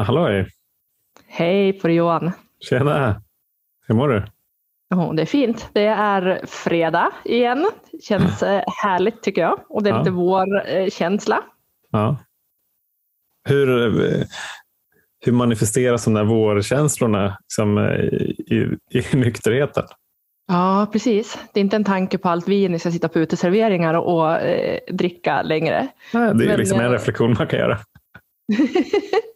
Ah, 0.00 0.02
halloj! 0.02 0.46
Hej 1.26 1.72
på 1.72 1.86
dig 1.86 1.96
Johan! 1.96 2.30
Tjena! 2.60 3.22
Hur 3.86 3.94
mår 3.94 4.08
du? 4.08 4.22
Oh, 4.94 5.14
det 5.14 5.22
är 5.22 5.26
fint. 5.26 5.68
Det 5.72 5.84
är 5.86 6.46
fredag 6.46 7.10
igen. 7.24 7.70
Känns 8.02 8.42
eh, 8.42 8.62
härligt 8.82 9.22
tycker 9.22 9.42
jag. 9.42 9.60
Och 9.68 9.82
det 9.82 9.90
är 9.90 9.94
Ja. 9.94 9.98
lite 9.98 10.10
vårkänsla. 10.10 11.42
Ja. 11.90 12.16
Hur, 13.44 13.66
hur 15.20 15.32
manifesteras 15.32 16.04
de 16.04 16.14
där 16.14 16.24
vårkänslorna 16.24 17.38
liksom, 17.42 17.78
i, 17.78 18.78
i, 18.90 19.16
nykterheten? 19.16 19.84
Ja, 20.48 20.88
precis. 20.92 21.38
Det 21.52 21.60
är 21.60 21.64
inte 21.64 21.76
en 21.76 21.84
tanke 21.84 22.18
på 22.18 22.28
allt 22.28 22.48
vin 22.48 22.72
jag 22.72 22.80
ska 22.80 22.90
sitta 22.90 23.08
på 23.08 23.18
uteserveringar 23.18 23.94
och, 23.94 24.14
och 24.18 24.36
eh, 24.40 24.78
dricka 24.92 25.42
längre. 25.42 25.88
Nej, 26.14 26.34
Det 26.34 26.44
är 26.44 26.48
Men, 26.48 26.58
liksom 26.58 26.80
en 26.80 26.86
eh, 26.86 26.92
reflektion 26.92 27.34
man 27.38 27.46
kan 27.46 27.58
göra. 27.58 27.78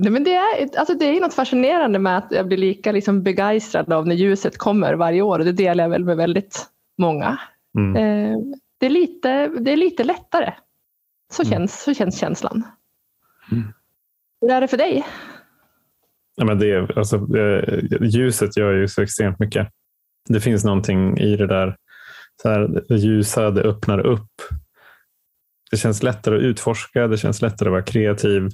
Nej, 0.00 0.12
men 0.12 0.24
det, 0.24 0.34
är, 0.34 0.78
alltså 0.78 0.94
det 0.94 1.04
är 1.04 1.20
något 1.20 1.34
fascinerande 1.34 1.98
med 1.98 2.18
att 2.18 2.26
jag 2.30 2.46
blir 2.46 2.56
lika 2.58 2.92
liksom 2.92 3.22
begeistrad 3.22 3.92
av 3.92 4.06
när 4.06 4.14
ljuset 4.14 4.58
kommer 4.58 4.94
varje 4.94 5.22
år. 5.22 5.38
Och 5.38 5.44
det 5.44 5.52
delar 5.52 5.84
jag 5.84 5.88
väl 5.90 6.04
med 6.04 6.16
väldigt 6.16 6.66
många. 6.98 7.38
Mm. 7.78 7.96
Eh, 7.96 8.38
det, 8.80 8.86
är 8.86 8.90
lite, 8.90 9.48
det 9.48 9.72
är 9.72 9.76
lite 9.76 10.04
lättare. 10.04 10.54
Så, 11.32 11.42
Mm. 11.42 11.52
känns, 11.52 11.82
så 11.82 11.94
känns 11.94 12.20
känslan. 12.20 12.62
Mm. 13.52 13.64
Hur 14.40 14.50
är 14.50 14.60
det 14.60 14.68
för 14.68 14.76
dig? 14.76 15.06
Ja, 16.36 16.44
men 16.44 16.58
det, 16.58 16.96
alltså, 16.96 17.36
eh, 17.36 17.78
ljuset 18.00 18.56
gör 18.56 18.72
ju 18.72 18.88
så 18.88 19.02
extremt 19.02 19.38
mycket. 19.38 19.68
Det 20.28 20.40
finns 20.40 20.64
någonting 20.64 21.18
i 21.18 21.36
det 21.36 21.46
där. 21.46 21.76
Så 22.42 22.48
här, 22.48 22.84
det 22.88 22.96
ljusa, 22.96 23.50
det 23.50 23.62
öppnar 23.62 23.98
upp. 24.06 24.30
Det 25.70 25.76
känns 25.76 26.02
lättare 26.02 26.36
att 26.36 26.42
utforska, 26.42 27.06
det 27.06 27.16
känns 27.16 27.42
lättare 27.42 27.68
att 27.68 27.72
vara 27.72 27.82
kreativ. 27.82 28.48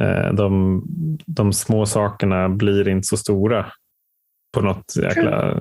Eh, 0.00 0.32
De, 0.32 0.82
de 1.26 1.52
små 1.52 1.86
sakerna 1.86 2.48
blir 2.48 2.88
inte 2.88 3.06
så 3.06 3.16
stora 3.16 3.72
på 4.54 4.60
något 4.60 4.96
jäkla 4.96 5.60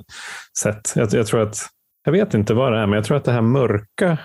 sätt. 0.59 0.93
Jag, 0.95 1.13
jag 1.13 1.27
tror 1.27 1.41
att, 1.41 1.57
jag 2.05 2.11
vet 2.11 2.33
inte 2.33 2.53
vad 2.53 2.71
det 2.71 2.79
är, 2.79 2.87
men 2.87 2.95
jag 2.95 3.05
tror 3.05 3.17
att 3.17 3.25
det 3.25 3.31
här 3.31 3.41
mörka 3.41 4.17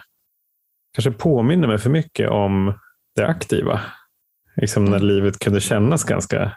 kanske 0.94 1.11
påminner 1.11 1.69
mig 1.69 1.78
för 1.78 1.91
mycket 1.91 2.31
om 2.31 2.75
det 3.16 3.27
aktiva. 3.27 3.81
Liksom 4.56 4.84
när 4.84 4.98
livet 4.98 5.38
kunde 5.38 5.61
kännas 5.61 6.05
ganska 6.05 6.53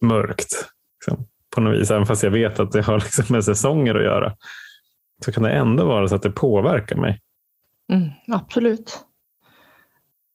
mörkt. 0.00 0.68
Liksom, 1.00 1.26
på 1.54 1.60
något 1.60 1.80
vis, 1.80 1.90
även 1.90 2.06
fast 2.06 2.22
jag 2.22 2.30
vet 2.30 2.60
att 2.60 2.72
det 2.72 2.82
har 2.82 2.98
liksom 3.00 3.24
med 3.28 3.44
säsonger 3.44 3.94
att 3.94 4.04
göra. 4.04 4.34
Så 5.24 5.32
kan 5.32 5.42
det 5.42 5.50
ändå 5.50 5.84
vara 5.84 6.08
så 6.08 6.14
att 6.14 6.22
det 6.22 6.30
påverkar 6.30 6.96
mig. 6.96 7.20
Mm, 7.92 8.10
absolut. 8.28 9.04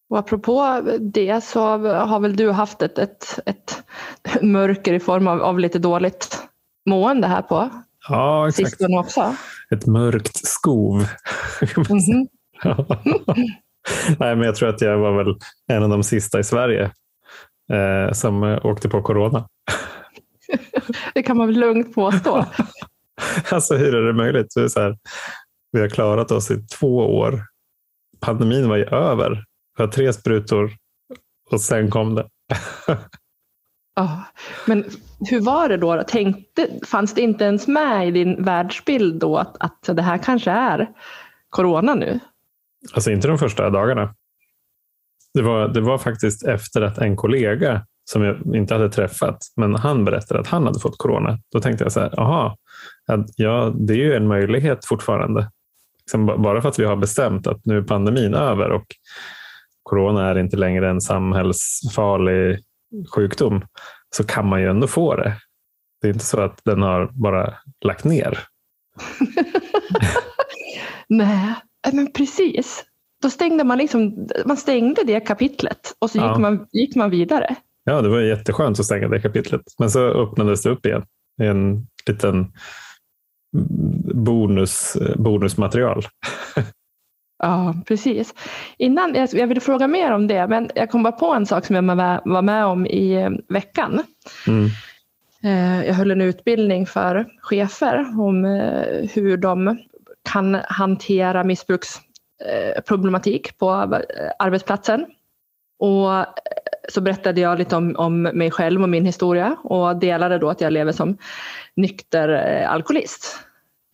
Och 0.10 0.20
apropå 0.20 0.82
det 1.00 1.44
så 1.44 1.62
har 1.88 2.20
väl 2.20 2.36
du 2.36 2.52
haft 2.52 2.82
ett, 2.82 2.98
ett, 3.00 3.40
ett 3.46 3.84
mörker 4.42 4.94
i 4.94 5.00
form 5.00 5.28
av, 5.28 5.42
av 5.42 5.60
lite 5.60 5.80
dåligt 5.80 6.44
mående 6.90 7.28
här 7.28 7.42
på 7.42 7.70
Ja, 8.10 8.48
exakt. 8.48 8.70
sistone 8.70 9.00
också. 9.00 9.36
Ett 9.72 9.86
mörkt 9.86 10.48
skov. 10.48 11.06
Mhm. 11.90 12.28
Nej, 14.20 14.36
men 14.36 14.42
jag 14.42 14.56
tror 14.56 14.70
att 14.70 14.82
jag 14.82 14.98
var 14.98 15.24
väl 15.24 15.36
en 15.68 15.84
av 15.84 15.90
de 15.90 16.04
sista 16.04 16.40
i 16.40 16.44
Sverige 16.44 16.92
eh, 17.72 18.12
som 18.14 18.44
eh, 18.44 18.66
åkte 18.66 18.90
på 18.90 19.02
corona. 19.02 19.48
Det 21.14 21.24
kan 21.24 21.38
man 21.38 21.48
väl 21.48 21.60
lugnt 21.60 21.96
påstå. 21.96 22.46
Alltså 23.52 23.76
hur 23.76 23.96
är 23.96 24.02
det 24.08 24.14
möjligt? 24.14 24.48
Det 24.56 24.62
är 24.62 24.68
så 24.68 24.82
här, 24.82 24.98
vi 25.72 25.82
har 25.82 25.90
klarat 25.90 26.32
oss 26.32 26.52
i 26.52 26.58
två 26.80 26.98
år. 26.98 27.42
Pandemin 28.20 28.70
var 28.70 28.78
ju 28.78 28.84
över. 28.86 29.44
Vi 29.78 29.84
har 29.84 29.92
tre 29.92 30.14
sprutor 30.14 30.72
och 31.52 31.62
sen 31.62 31.90
kom 31.92 32.16
det. 32.16 32.28
Ja, 33.96 34.24
Men 34.68 34.86
hur 35.30 35.42
var 35.42 35.70
det 35.70 35.78
då? 35.78 36.04
Tänkte, 36.08 36.68
fanns 36.86 37.14
det 37.14 37.22
inte 37.22 37.44
ens 37.44 37.68
med 37.68 38.08
i 38.08 38.12
din 38.12 38.44
världsbild 38.44 39.20
då 39.20 39.38
att, 39.38 39.56
att 39.60 39.96
det 39.96 40.02
här 40.02 40.18
kanske 40.18 40.52
är 40.52 40.90
corona 41.50 41.96
nu? 41.96 42.20
Alltså 42.94 43.12
inte 43.12 43.28
de 43.28 43.38
första 43.38 43.70
dagarna. 43.70 44.16
Det 45.34 45.42
var, 45.42 45.68
det 45.68 45.82
var 45.82 45.98
faktiskt 45.98 46.44
efter 46.44 46.82
att 46.82 46.98
en 46.98 47.16
kollega 47.16 47.86
som 48.06 48.24
jag 48.24 48.56
inte 48.56 48.74
hade 48.74 48.90
träffat, 48.90 49.38
men 49.56 49.76
han 49.76 50.06
berättade 50.06 50.40
att 50.40 50.48
han 50.48 50.66
hade 50.66 50.80
fått 50.80 50.98
corona. 50.98 51.40
Då 51.52 51.60
tänkte 51.62 51.84
jag 51.84 51.92
så 51.92 52.00
här, 52.00 52.20
aha, 52.20 52.58
att, 53.08 53.28
ja, 53.36 53.74
det 53.76 53.94
är 53.94 53.98
ju 53.98 54.14
en 54.14 54.28
möjlighet 54.28 54.86
fortfarande. 54.86 55.52
Liksom 56.00 56.26
ba- 56.26 56.38
bara 56.38 56.62
för 56.62 56.70
att 56.70 56.80
vi 56.80 56.86
har 56.86 56.96
bestämt 56.96 57.48
att 57.48 57.66
nu 57.66 57.78
är 57.78 57.82
pandemin 57.82 58.34
över 58.34 58.70
och 58.70 58.86
corona 59.84 60.30
är 60.30 60.38
inte 60.38 60.58
längre 60.58 60.90
en 60.90 61.02
samhällsfarlig 61.02 62.60
sjukdom 63.16 63.66
så 64.16 64.24
kan 64.24 64.48
man 64.48 64.62
ju 64.62 64.70
ändå 64.70 64.88
få 64.88 65.16
det. 65.16 65.38
Det 66.02 66.08
är 66.08 66.14
inte 66.14 66.26
så 66.26 66.42
att 66.42 66.60
den 66.66 66.82
har 66.82 67.10
bara 67.14 67.54
lagt 67.86 68.04
ner. 68.04 68.40
Nej, 71.10 71.56
äh, 71.88 71.94
men 71.94 72.12
precis. 72.12 72.86
Då 73.22 73.30
stängde 73.30 73.64
man 73.64 73.78
liksom, 73.78 74.28
man 74.46 74.58
stängde 74.58 75.04
det 75.04 75.20
kapitlet 75.20 75.96
och 76.00 76.10
så 76.10 76.18
gick, 76.18 76.26
Ja. 76.26 76.40
man, 76.40 76.68
gick 76.72 76.96
man 76.96 77.10
vidare. 77.10 77.56
Ja, 77.84 78.02
det 78.02 78.10
var 78.10 78.20
jätteskönt 78.22 78.80
att 78.80 78.86
stänga 78.86 79.08
det 79.08 79.22
kapitlet. 79.22 79.62
Men 79.80 79.92
så 79.92 80.00
öppnades 80.00 80.64
det 80.64 80.70
upp 80.70 80.86
igen. 80.86 81.04
En 81.42 81.88
liten 82.08 82.54
bonus, 84.14 84.98
bonusmaterial. 85.16 86.04
Ja, 87.44 87.76
precis. 87.88 88.34
Innan, 88.78 89.16
jag, 89.16 89.30
jag 89.34 89.48
ville 89.48 89.62
fråga 89.62 89.88
mer 89.88 90.12
om 90.12 90.28
det, 90.28 90.48
men 90.48 90.70
jag 90.76 90.90
kom 90.92 91.04
bara 91.04 91.12
på 91.12 91.34
en 91.34 91.46
sak 91.46 91.66
som 91.66 91.76
jag 91.76 91.84
var- 91.84 92.42
med 92.42 92.66
om 92.66 92.86
i 92.86 93.14
eh, 93.14 93.30
veckan. 93.50 94.02
Mm. 94.48 94.66
Eh, 95.44 95.86
Jag 95.88 95.94
höll 95.94 96.12
en 96.12 96.22
utbildning 96.22 96.86
för 96.88 97.26
chefer 97.42 98.22
om 98.22 98.46
eh, 98.46 99.10
hur 99.14 99.38
de 99.38 99.78
kan 100.32 100.58
hantera 100.68 101.44
missbruksproblematik 101.44 103.58
på 103.58 103.72
arbetsplatsen. 104.40 105.06
Och 105.80 106.10
så 106.90 107.02
berättade 107.02 107.42
jag 107.42 107.60
lite 107.60 107.76
om, 107.76 107.96
om 107.98 108.22
mig 108.22 108.52
själv 108.52 108.82
och 108.84 108.90
min 108.90 109.06
historia 109.06 109.56
och 109.64 109.96
delade 109.96 110.38
då 110.38 110.50
att 110.50 110.62
jag 110.62 110.74
lever 110.74 110.92
som 110.92 111.18
nykter 111.76 112.30
alkoholist. 112.66 113.40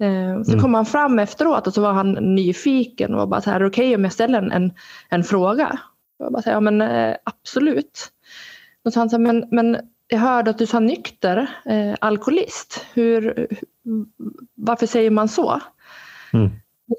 Eh, 0.01 0.43
Så 0.43 0.51
Mm. 0.51 0.61
kom 0.61 0.73
han 0.73 0.85
fram 0.85 1.19
efteråt 1.19 1.67
och 1.67 1.73
så 1.73 1.81
var 1.81 1.93
han 1.93 2.11
nyfiken 2.11 3.13
och 3.13 3.19
var 3.19 3.27
bara 3.27 3.41
så 3.41 3.49
här, 3.49 3.65
okej 3.67 3.95
om 3.95 4.03
jag 4.03 4.13
ställer 4.13 4.41
en, 4.51 4.71
en, 5.09 5.23
fråga? 5.23 5.79
Jag 6.19 6.31
bara 6.33 6.41
så 6.41 6.49
här, 6.49 6.55
ja 6.55 6.59
men 6.61 6.81
eh, 6.81 7.15
absolut. 7.23 8.07
Och 8.85 8.91
så 8.91 8.93
sa 8.93 8.99
han 8.99 9.09
så 9.09 9.15
här, 9.17 9.23
men, 9.23 9.47
men 9.51 9.77
jag 10.07 10.19
hörde 10.19 10.49
att 10.49 10.57
du 10.57 10.65
sa 10.65 10.79
nykter 10.79 11.37
eh, 11.65 11.95
alkoholist. 12.01 12.85
Hur, 12.93 13.47
varför 14.55 14.85
säger 14.87 15.11
man 15.11 15.27
så? 15.29 15.61
Mm. 16.33 16.49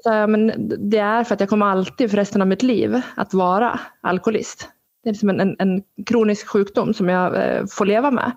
Sa, 0.03 0.15
ja, 0.15 0.27
men 0.27 0.51
det 0.91 0.97
är 0.97 1.23
för 1.23 1.33
att 1.33 1.39
jag 1.39 1.49
kommer 1.49 1.65
alltid 1.65 2.09
för 2.09 2.17
resten 2.17 2.41
av 2.41 2.47
mitt 2.47 2.63
liv 2.63 3.01
att 3.15 3.33
vara 3.33 3.79
alkoholist. 4.01 4.69
Det 5.03 5.09
är 5.09 5.13
liksom 5.13 5.29
en, 5.29 5.39
en, 5.39 5.55
en 5.59 5.83
kronisk 6.05 6.47
sjukdom 6.47 6.93
som 6.93 7.09
jag 7.09 7.35
eh, 7.35 7.65
får 7.65 7.85
leva 7.85 8.11
med. 8.11 8.31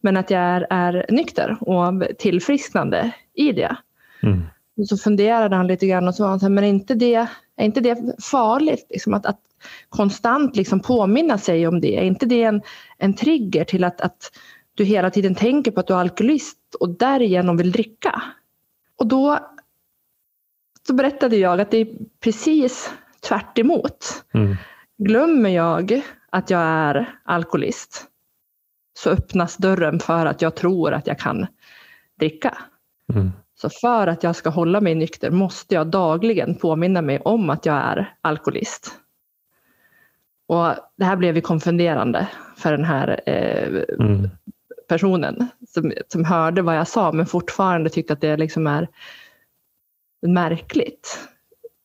Men 0.00 0.16
att 0.16 0.30
jag 0.30 0.40
är, 0.40 0.66
är 0.70 1.06
nykter 1.08 1.56
och 1.60 2.02
tillfrisknande 2.18 3.12
i 3.34 3.52
det. 3.52 3.76
Mm. 4.22 4.42
Och 4.76 4.88
så 4.88 4.96
funderade 4.96 5.56
han 5.56 5.66
lite 5.66 5.86
grann 5.86 6.08
och 6.08 6.14
så 6.14 6.22
var 6.22 6.30
han 6.30 6.40
så 6.40 6.46
här, 6.46 6.50
men 6.50 6.64
är 6.64 6.68
inte 6.68 6.94
det, 6.94 7.28
är 7.56 7.64
inte 7.64 7.80
det 7.80 8.24
farligt? 8.24 8.86
Liksom 8.90 9.14
att, 9.14 9.26
att 9.26 9.40
konstant 9.88 10.56
liksom 10.56 10.80
påminna 10.80 11.38
sig 11.38 11.66
om 11.66 11.80
det. 11.80 11.96
Är 11.96 12.02
inte 12.02 12.26
det 12.26 12.42
en, 12.42 12.62
en 12.98 13.14
trigger 13.14 13.64
till 13.64 13.84
att, 13.84 14.00
att 14.00 14.30
du 14.74 14.84
hela 14.84 15.10
tiden 15.10 15.34
tänker 15.34 15.70
på 15.70 15.80
att 15.80 15.86
du 15.86 15.94
är 15.94 15.98
alkoholist 15.98 16.58
och 16.80 16.88
därigenom 16.88 17.56
vill 17.56 17.72
dricka? 17.72 18.22
Och 18.96 19.06
då 19.06 19.38
så 20.86 20.94
berättade 20.94 21.36
jag 21.36 21.60
att 21.60 21.70
det 21.70 21.78
är 21.78 21.88
precis 22.20 22.92
tvärt. 23.28 23.58
Mm. 23.58 24.56
Glömmer 24.98 25.50
jag 25.50 26.02
att 26.30 26.50
jag 26.50 26.60
är 26.60 27.18
alkoholist 27.24 28.06
så 28.98 29.10
öppnas 29.10 29.56
dörren 29.56 30.00
för 30.00 30.26
att 30.26 30.42
jag 30.42 30.54
tror 30.54 30.92
att 30.92 31.06
jag 31.06 31.18
kan 31.18 31.46
dricka. 32.18 32.58
Mm. 33.14 33.32
Så 33.60 33.70
för 33.70 34.06
att 34.06 34.22
jag 34.22 34.36
ska 34.36 34.50
hålla 34.50 34.80
mig 34.80 34.94
nykter 34.94 35.30
måste 35.30 35.74
jag 35.74 35.86
dagligen 35.86 36.54
påminna 36.54 37.02
mig 37.02 37.20
om 37.20 37.50
att 37.50 37.66
jag 37.66 37.76
är 37.76 38.14
alkoholist. 38.20 38.92
Och 40.48 40.74
det 40.96 41.04
här 41.04 41.16
blev 41.16 41.36
ju 41.36 41.40
konfunderande 41.40 42.28
för 42.56 42.72
den 42.72 42.84
här 42.84 43.20
eh, 43.26 43.82
Mm. 44.00 44.30
personen 44.88 45.48
som, 45.68 45.92
som 46.08 46.24
hörde 46.24 46.62
vad 46.62 46.76
jag 46.76 46.88
sa 46.88 47.12
men 47.12 47.26
fortfarande 47.26 47.90
tyckte 47.90 48.12
att 48.12 48.20
det 48.20 48.36
liksom 48.36 48.66
är 48.66 48.88
märkligt. 50.26 51.28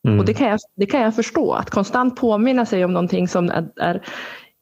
Mm. 0.06 0.18
Och 0.18 0.24
det 0.24 0.34
kan, 0.34 0.48
jag, 0.48 0.58
det 0.76 0.86
kan 0.86 1.00
jag 1.00 1.14
förstå, 1.16 1.52
att 1.52 1.70
konstant 1.70 2.16
påminna 2.16 2.66
sig 2.66 2.84
om 2.84 2.92
någonting 2.92 3.28
som 3.28 3.50
är, 3.50 3.68
är 3.76 4.02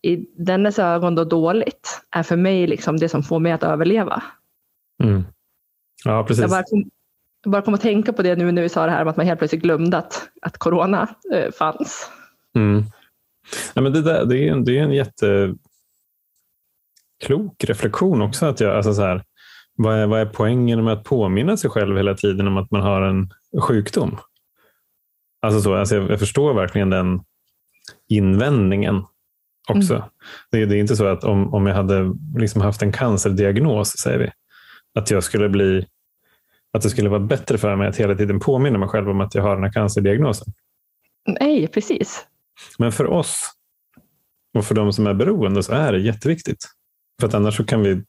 i 0.03 0.17
dennes 0.37 0.79
ögon 0.79 1.15
då 1.15 1.25
dåligt 1.25 2.03
är 2.11 2.23
för 2.23 2.37
mig 2.37 2.67
liksom 2.67 2.97
det 2.97 3.09
som 3.09 3.23
får 3.23 3.39
mig 3.39 3.53
att 3.53 3.63
överleva. 3.63 4.23
Mm. 5.03 5.25
Ja, 6.05 6.25
precis. 6.25 6.41
Jag 6.41 6.51
bara, 6.51 6.63
kom, 6.63 6.91
jag 7.43 7.53
bara 7.53 7.63
kom 7.63 7.75
att 7.75 7.81
tänka 7.81 8.13
på 8.13 8.23
det 8.23 8.37
nu 8.37 8.53
när 8.53 8.63
vi 8.63 8.69
sa 8.69 8.87
det 8.87 8.93
här 8.93 9.03
om 9.03 9.09
att 9.09 9.17
man 9.17 9.27
helt 9.27 9.39
plötsligt 9.39 9.63
glömde 9.63 9.99
att, 9.99 10.29
att 10.43 10.59
corona 10.59 11.09
eh, 11.35 11.53
fanns. 11.53 12.11
Mm. 12.57 12.85
Nej, 13.75 13.83
men 13.83 13.93
det, 13.93 14.03
där, 14.03 14.25
det, 14.25 14.39
är 14.39 14.53
en, 14.53 14.65
det 14.65 14.79
är 14.79 14.83
en 14.83 14.93
jätte... 14.93 15.55
klok 17.25 17.65
reflektion 17.65 18.23
också. 18.23 18.47
Att 18.47 18.61
jag, 18.61 18.77
alltså 18.77 18.95
så 18.95 19.03
här, 19.03 19.25
vad, 19.77 19.99
är, 19.99 20.07
vad 20.07 20.21
är 20.21 20.27
poängen 20.27 20.85
med 20.85 20.93
att 20.93 21.05
påminna 21.05 21.57
sig 21.57 21.71
själv 21.71 21.97
hela 21.97 22.15
tiden 22.15 22.47
om 22.47 22.57
att 22.57 22.71
man 22.71 22.81
har 22.81 23.03
en 23.03 23.31
sjukdom? 23.61 24.19
Alltså 25.43 25.61
så, 25.61 25.75
alltså 25.75 25.95
jag, 25.95 26.11
jag 26.11 26.19
förstår 26.19 26.55
verkligen 26.55 26.91
den 26.91 27.21
invändningen 28.09 29.05
också. 29.69 29.95
Mm. 29.95 30.09
Det, 30.51 30.67
det, 30.67 30.77
är 30.77 30.81
inte 30.81 30.97
så 30.97 31.07
att 31.07 31.25
om, 31.25 31.55
om 31.55 31.67
jag 31.67 31.75
hade 31.75 32.15
liksom 32.37 32.61
haft 32.61 32.83
en 32.83 32.93
cancerdiagnos, 32.93 33.91
säger 33.91 34.19
vi, 34.19 34.31
att 34.95 35.11
jag 35.11 35.25
skulle 35.25 35.49
bli 35.49 35.87
att 36.73 36.83
det 36.83 36.91
skulle 36.91 37.09
vara 37.09 37.21
bättre 37.21 37.59
för 37.59 37.77
mig 37.77 37.89
att 37.89 37.97
hela 37.97 38.15
tiden 38.15 38.41
påminna 38.41 38.79
mig 38.79 38.89
själv 38.89 39.11
om 39.11 39.21
att 39.21 39.35
jag 39.35 39.43
har 39.43 39.55
den 39.55 39.65
här 39.65 39.73
cancerdiagnosen. 39.73 40.53
Nej, 41.41 41.69
precis. 41.69 42.27
Men 42.79 42.93
för 42.93 43.07
oss 43.07 43.51
och 44.55 44.65
för 44.65 44.75
de 44.75 44.93
som 44.93 45.07
är 45.07 45.15
beroende 45.15 45.63
så 45.63 45.73
är 45.73 45.93
det 45.93 46.01
jätteviktigt. 46.01 46.65
För 47.21 47.29
att 47.29 47.35
annars 47.35 47.57
så 47.57 47.65
kan 47.65 47.83
vi 47.83 48.03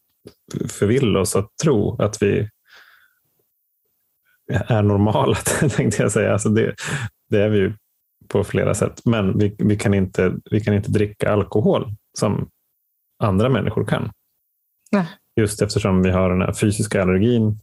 förvilla 0.70 1.20
oss 1.20 1.36
att 1.36 1.58
tro 1.64 2.02
att 2.02 2.22
vi 2.22 2.50
är 4.52 4.84
normala, 4.84 5.36
tänkte 5.76 6.02
jag 6.02 6.12
säga. 6.12 6.34
Alltså 6.34 6.50
det, 6.50 6.76
det 7.30 7.42
är 7.42 7.50
vi 7.50 7.58
ju 7.58 7.74
på 8.28 8.44
flera 8.44 8.74
sätt. 8.74 9.02
Men 9.06 9.38
vi, 9.38 9.56
vi, 9.58 9.78
kan 9.78 9.94
inte, 9.94 10.36
vi 10.52 10.62
kan 10.62 10.74
inte 10.74 10.92
dricka 10.92 11.34
alkohol 11.34 11.94
som 12.18 12.50
andra 13.20 13.50
människor 13.50 13.86
kan. 13.86 14.12
Nej. 14.92 15.06
Just 15.36 15.62
eftersom 15.62 16.02
vi 16.02 16.10
har 16.10 16.30
den 16.30 16.42
här 16.42 16.54
fysiska 16.54 17.02
allergin. 17.02 17.60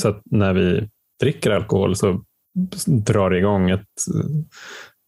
Så 0.00 0.08
att 0.08 0.22
när 0.24 0.52
vi 0.52 0.88
dricker 1.20 1.50
alkohol 1.50 1.96
så 1.96 2.24
drar 2.86 3.30
det 3.30 3.38
igång 3.38 3.70
ett, 3.70 3.86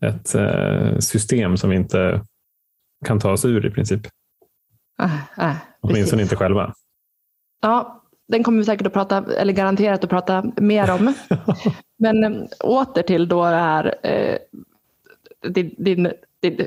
ett 0.02 0.35
eh, 0.35 0.99
system 0.99 1.56
som 1.56 1.70
vi 1.70 1.76
inte 1.76 2.25
kan 3.06 3.20
ta 3.20 3.32
oss 3.32 3.44
ur 3.44 3.67
i 3.67 3.70
princip. 3.70 4.00
Äh, 5.02 5.49
äh, 5.49 5.56
Åtminstone 5.81 6.23
inte 6.23 6.37
själva. 6.37 6.75
Ja, 7.62 8.05
den 8.29 8.43
kommer 8.43 8.58
vi 8.58 8.64
säkert 8.64 8.87
att 8.87 8.93
prata, 8.93 9.25
eller 9.35 9.52
garanterat 9.52 10.05
att 10.05 10.11
prata 10.11 10.44
mer 10.56 10.90
om. 10.90 11.14
Men 11.99 12.25
eh, 12.25 12.43
åter 12.61 13.02
till 13.02 13.29
då 13.29 13.44
det 13.44 13.56
här, 13.56 13.94
eh, 14.02 14.38
din, 15.50 15.75
din, 15.79 16.12
din 16.43 16.67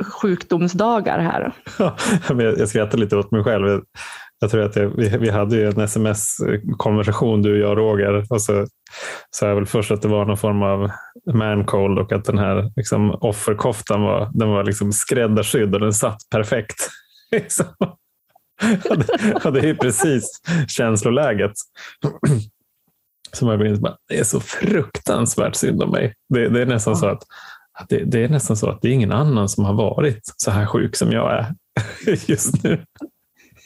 sjukdomsdagar 0.00 1.18
här. 1.18 1.52
jag 2.58 2.68
skrattar 2.68 2.98
lite 2.98 3.16
åt 3.16 3.30
mig 3.30 3.44
själv. 3.44 3.82
Jag 4.40 4.50
tror 4.50 4.62
att 4.62 4.76
jag, 4.76 4.96
vi, 4.96 5.08
vi 5.08 5.30
hade 5.30 5.56
ju 5.56 5.68
en 5.68 5.80
sms-konversation 5.80 7.42
du, 7.42 7.60
jag 7.60 7.70
och 7.70 7.76
Roger. 7.76 8.32
Och 8.32 8.42
så 8.42 8.66
sa 9.30 9.48
jag 9.48 9.54
väl 9.54 9.66
först 9.66 9.90
att 9.90 10.02
det 10.02 10.08
var 10.08 10.24
någon 10.24 10.36
form 10.36 10.62
av 10.62 10.90
mancold 11.34 11.98
och 11.98 12.12
att 12.12 12.24
den 12.24 12.38
här 12.38 12.72
liksom, 12.76 13.10
offerkoftan 13.10 14.02
var, 14.02 14.30
den 14.34 14.48
var 14.48 14.64
liksom 14.64 14.92
skräddarsydd 14.92 15.74
och 15.74 15.80
den 15.80 15.92
satt 15.92 16.18
perfekt. 16.30 16.88
Liksom. 17.30 17.66
och 19.44 19.52
det 19.52 19.68
är 19.68 19.74
precis 19.74 20.40
känsloläget. 20.68 21.52
Som 23.32 23.48
jag 23.48 23.60
minns, 23.60 23.80
det 24.08 24.18
är 24.18 24.24
så 24.24 24.40
fruktansvärt 24.40 25.54
synd 25.54 25.82
om 25.82 25.90
mig. 25.90 26.14
Det, 26.34 26.48
det 26.48 26.62
är 26.62 26.66
nästan 26.66 26.96
så 26.96 27.06
att 27.06 27.22
det, 27.88 28.04
det, 28.04 28.24
är 28.24 28.28
nästan 28.28 28.56
så 28.56 28.70
att 28.70 28.82
det 28.82 28.88
är 28.88 28.92
ingen 28.92 29.12
annan 29.12 29.48
som 29.48 29.64
har 29.64 29.74
varit 29.74 30.34
så 30.36 30.50
här 30.50 30.66
sjuk 30.66 30.96
som 30.96 31.12
jag 31.12 31.32
är 31.38 31.54
just 32.26 32.64
nu. 32.64 32.84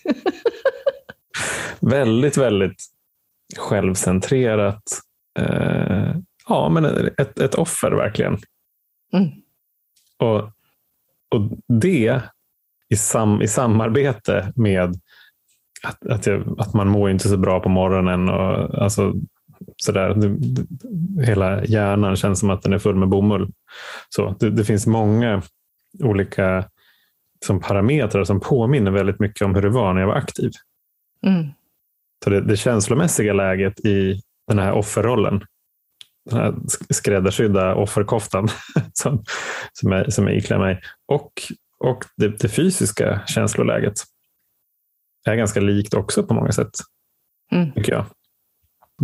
väldigt, 1.81 2.37
väldigt 2.37 2.83
självcentrerat. 3.57 4.83
Eh, 5.39 6.17
ja, 6.49 6.69
men 6.69 6.85
ett, 7.19 7.39
ett 7.39 7.55
offer 7.55 7.91
verkligen. 7.91 8.39
Mm. 9.13 9.29
Och, 10.19 10.39
och 11.29 11.59
det 11.69 12.23
i, 12.89 12.97
sam, 12.97 13.43
i 13.43 13.49
samarbete 13.49 14.53
med 14.57 14.97
att, 15.83 16.07
att, 16.07 16.27
jag, 16.27 16.61
att, 16.61 16.75
man 16.75 16.89
mår 16.89 17.11
inte 17.11 17.29
så 17.29 17.37
bra 17.37 17.61
på 17.61 17.69
morgonen. 17.69 18.29
Och, 18.29 18.83
alltså, 18.83 19.15
sådär, 19.77 20.37
hela 21.25 21.65
hjärnan 21.65 22.17
känns 22.17 22.41
som 22.41 22.51
att 22.51 22.63
den 22.63 22.73
är 22.73 22.79
full 22.79 22.97
med 22.97 23.09
bomull. 23.09 23.53
Så, 24.09 24.37
det, 24.41 24.51
det 24.51 24.65
finns 24.65 24.87
många 24.87 25.43
olika 26.01 26.65
som 27.45 27.61
parametrar 27.61 28.25
som 28.25 28.41
påminner 28.41 28.91
väldigt 28.91 29.21
mycket 29.21 29.45
om 29.45 29.55
hur 29.55 29.63
det 29.63 29.71
var 29.71 29.95
när 29.95 30.01
jag 30.01 30.09
var 30.09 30.15
aktiv. 30.15 30.51
Mm. 31.27 31.47
Så 32.25 32.31
det, 32.31 32.41
det 32.41 32.57
känslomässiga 32.57 33.33
läget 33.33 33.81
i 33.81 34.21
den 34.49 34.59
här 34.59 34.73
offerrollen, 34.73 35.45
den 36.31 36.39
här 36.39 36.55
skräddarsydda 36.91 37.75
offerkoftan 37.75 38.49
som, 38.93 39.25
som, 39.73 39.93
jag, 39.93 40.13
som 40.13 40.27
jag 40.27 40.37
iklär 40.37 40.59
mig, 40.59 40.81
och, 41.07 41.33
och 41.79 42.05
det, 42.17 42.29
det, 42.29 42.49
fysiska 42.49 43.21
känsloläget 43.27 43.95
är 45.27 45.37
ganska 45.37 45.61
likt 45.61 45.95
också 45.95 46.23
på 46.23 46.35
många 46.35 46.53
sätt, 46.53 46.71
mm. 47.53 47.73
tycker 47.73 47.93
jag. 47.93 48.05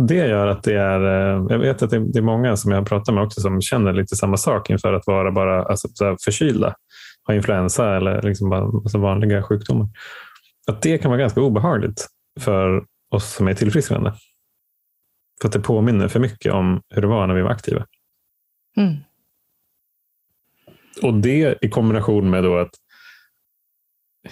Det 0.07 0.27
gör 0.27 0.47
att 0.47 0.63
det 0.63 0.73
är, 0.73 1.01
eh, 1.01 1.45
jag 1.49 1.59
vet 1.59 1.81
att 1.81 1.89
det 1.89 2.19
är 2.19 2.21
många 2.21 2.57
som 2.57 2.71
jag 2.71 2.87
pratar 2.87 3.13
med 3.13 3.23
också 3.23 3.41
som 3.41 3.61
känner 3.61 3.93
lite 3.93 4.15
samma 4.15 4.37
sak 4.37 4.69
inför 4.69 4.93
att 4.93 5.07
vara 5.07 5.31
bara 5.31 5.63
alltså, 5.63 5.87
förkylda 6.25 6.75
ha 7.29 7.35
influensa 7.35 7.95
eller 7.95 8.21
liksom 8.21 8.49
bara, 8.49 8.63
alltså 8.63 8.97
vanliga 8.97 9.43
sjukdomar. 9.43 9.87
Att 10.67 10.81
det 10.81 10.97
kan 10.97 11.11
vara 11.11 11.21
ganska 11.21 11.41
obehagligt 11.41 12.07
för 12.39 12.85
oss 13.11 13.33
som 13.33 13.47
är 13.47 13.53
tillfrisknande. 13.53 14.13
För 15.41 15.47
att 15.47 15.53
det 15.53 15.59
påminner 15.59 16.07
för 16.07 16.19
mycket 16.19 16.53
om 16.53 16.81
hur 16.89 17.01
det 17.01 17.07
var 17.07 17.27
när 17.27 17.35
vi 17.35 17.41
var 17.41 17.51
aktiva. 17.51 17.85
Mm. 18.77 18.95
Och 21.01 21.13
det 21.13 21.57
i 21.61 21.69
kombination 21.69 22.29
med 22.29 22.43
då 22.43 22.57
att 22.57 22.71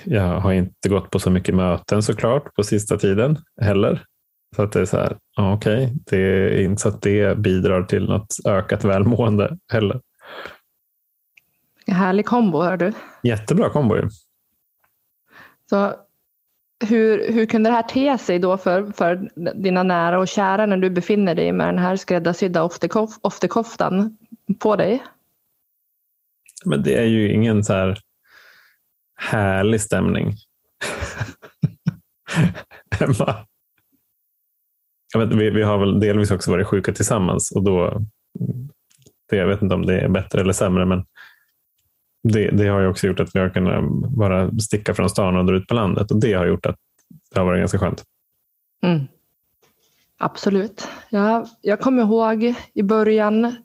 jag 0.03 0.39
har 0.39 0.53
inte 0.53 0.89
gått 0.89 1.11
på 1.11 1.19
så 1.19 1.29
mycket 1.29 1.55
möten 1.55 2.03
såklart 2.03 2.55
på 2.55 2.63
sista 2.63 2.97
tiden 2.97 3.37
heller. 3.61 4.03
Så 4.55 4.61
att 4.63 4.71
det 4.71 4.81
är 4.81 4.85
så 4.85 4.97
här, 4.97 5.17
okej, 5.37 5.85
okay, 5.85 5.95
det 6.05 6.17
är 6.17 6.61
inte 6.61 6.81
så 6.81 6.89
att 6.89 7.01
det 7.01 7.37
bidrar 7.37 7.83
till 7.83 8.05
något 8.05 8.35
ökat 8.45 8.83
välmående 8.83 9.57
heller. 9.71 10.01
Härlig 11.87 12.25
kombo, 12.25 12.61
hör 12.61 12.77
du. 12.77 12.93
Jättebra 13.23 13.69
kombo 13.69 13.95
ju. 13.95 14.09
Så 15.69 15.95
hur, 16.85 17.31
hur 17.31 17.45
kunde 17.45 17.69
det 17.69 17.73
här 17.73 17.83
te 17.83 18.17
sig 18.17 18.39
då 18.39 18.57
för, 18.57 18.91
för 18.91 19.29
dina 19.63 19.83
nära 19.83 20.19
och 20.19 20.27
kära 20.27 20.65
när 20.65 20.77
du 20.77 20.89
befinner 20.89 21.35
dig 21.35 21.51
med 21.51 21.67
den 21.67 21.77
här 21.77 21.95
skräddarsydda 21.95 22.69
oftekoftan 23.21 24.17
på 24.59 24.75
dig? 24.75 25.03
Men 26.65 26.83
det 26.83 26.97
är 26.97 27.05
ju 27.05 27.31
ingen 27.33 27.63
så 27.63 27.73
här 27.73 27.99
härlig 29.15 29.81
stämning. 29.81 30.33
Emma. 32.99 33.45
Vet, 35.17 35.33
vi, 35.33 35.49
vi 35.49 35.63
har 35.63 35.77
väl 35.77 35.99
delvis 35.99 36.31
också 36.31 36.51
varit 36.51 36.67
sjuka 36.67 36.93
tillsammans 36.93 37.51
och 37.51 37.63
då, 37.63 38.01
det, 39.29 39.35
jag 39.35 39.47
vet 39.47 39.61
inte 39.61 39.75
om 39.75 39.85
det 39.85 39.99
är 39.99 40.09
bättre 40.09 40.41
eller 40.41 40.53
sämre, 40.53 40.85
men 40.85 41.05
det, 42.27 42.51
det, 42.51 42.67
har 42.67 42.79
ju 42.79 42.87
också 42.87 43.07
gjort 43.07 43.19
att 43.19 43.35
vi 43.35 43.39
har 43.39 43.49
kunnat 43.49 43.83
bara 44.17 44.51
sticka 44.51 44.93
från 44.93 45.09
stan 45.09 45.37
och 45.37 45.45
dra 45.45 45.55
ut 45.55 45.67
på 45.67 45.73
landet 45.73 46.11
och 46.11 46.19
det 46.19 46.33
har 46.33 46.45
gjort 46.45 46.65
att 46.65 46.75
det 47.33 47.39
har 47.39 47.45
varit 47.45 47.59
ganska 47.59 47.79
skönt. 47.79 48.03
Mm. 48.83 49.07
Absolut. 50.19 50.87
Ja, 51.09 51.45
jag 51.61 51.79
kommer 51.79 52.03
ihåg 52.03 52.53
i 52.73 52.83
början, 52.83 53.55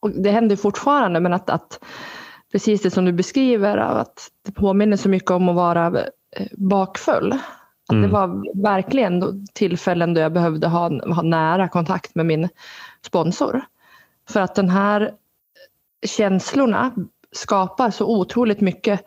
och 0.00 0.10
det 0.10 0.30
händer 0.30 0.56
fortfarande, 0.56 1.20
men 1.20 1.32
att, 1.32 1.50
att 1.50 1.84
precis 2.52 2.82
det 2.82 2.90
som 2.90 3.04
du 3.04 3.12
beskriver, 3.12 3.76
att 3.76 4.30
det 4.44 4.52
påminner 4.52 4.96
så 4.96 5.08
mycket 5.08 5.30
om 5.30 5.48
att 5.48 5.56
vara 5.56 5.86
eh, 6.36 6.46
bakfull. 6.52 7.32
Att 7.32 7.92
mm. 7.92 8.02
Det 8.02 8.08
var 8.08 8.62
verkligen 8.62 9.46
tillfällen 9.52 10.14
då 10.14 10.20
jag 10.20 10.32
behövde 10.32 10.68
ha, 10.68 11.12
ha 11.14 11.22
nära 11.22 11.68
kontakt 11.68 12.14
med 12.14 12.26
min 12.26 12.48
sponsor. 13.06 13.64
För 14.28 14.40
att 14.40 14.54
den 14.54 14.68
här 14.68 15.12
känslorna 16.06 16.90
skapar 17.32 17.90
så 17.90 18.06
otroligt 18.06 18.60
mycket 18.60 19.04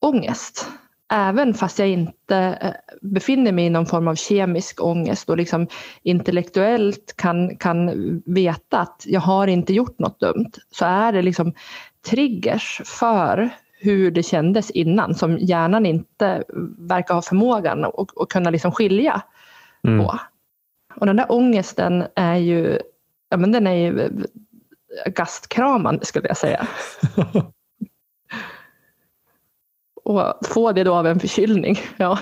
ångest. 0.00 0.68
Även 1.12 1.54
fast 1.54 1.78
jag 1.78 1.88
inte 1.88 2.36
eh, 2.36 2.72
befinner 3.02 3.52
mig 3.52 3.66
i 3.66 3.70
någon 3.70 3.86
form 3.86 4.08
av 4.08 4.14
kemisk 4.14 4.84
ångest 4.84 5.30
och 5.30 5.36
liksom 5.36 5.66
intellektuellt 6.02 7.14
kan, 7.16 7.56
kan 7.56 7.92
veta 8.26 8.78
att 8.78 9.02
jag 9.06 9.20
har 9.20 9.46
inte 9.46 9.72
gjort 9.72 9.98
något 9.98 10.20
dumt 10.20 10.50
så 10.70 10.84
är 10.84 11.12
det 11.12 11.22
liksom 11.22 11.52
triggers 12.10 12.80
för 12.84 13.50
hur 13.80 14.10
det 14.10 14.22
kändes 14.22 14.70
innan 14.70 15.14
som 15.14 15.38
hjärnan 15.38 15.86
inte 15.86 16.44
verkar 16.78 17.14
ha 17.14 17.22
förmågan 17.22 17.84
att, 17.84 18.18
att 18.20 18.28
kunna 18.28 18.50
liksom 18.50 18.72
skilja 18.72 19.22
mm. 19.84 20.04
på. 20.04 20.18
Och 20.94 21.06
den 21.06 21.16
där 21.16 21.32
ångesten 21.32 22.04
är 22.14 22.36
ju, 22.36 22.78
ja, 23.28 23.36
men 23.36 23.52
den 23.52 23.66
är 23.66 23.74
ju 23.74 24.10
gastkramande 25.06 26.06
skulle 26.06 26.28
jag 26.28 26.36
säga. 26.36 26.68
Och 30.04 30.46
få 30.46 30.72
det 30.72 30.84
då 30.84 30.94
av 30.94 31.06
en 31.06 31.20
förkylning. 31.20 31.78
Ja. 31.96 32.18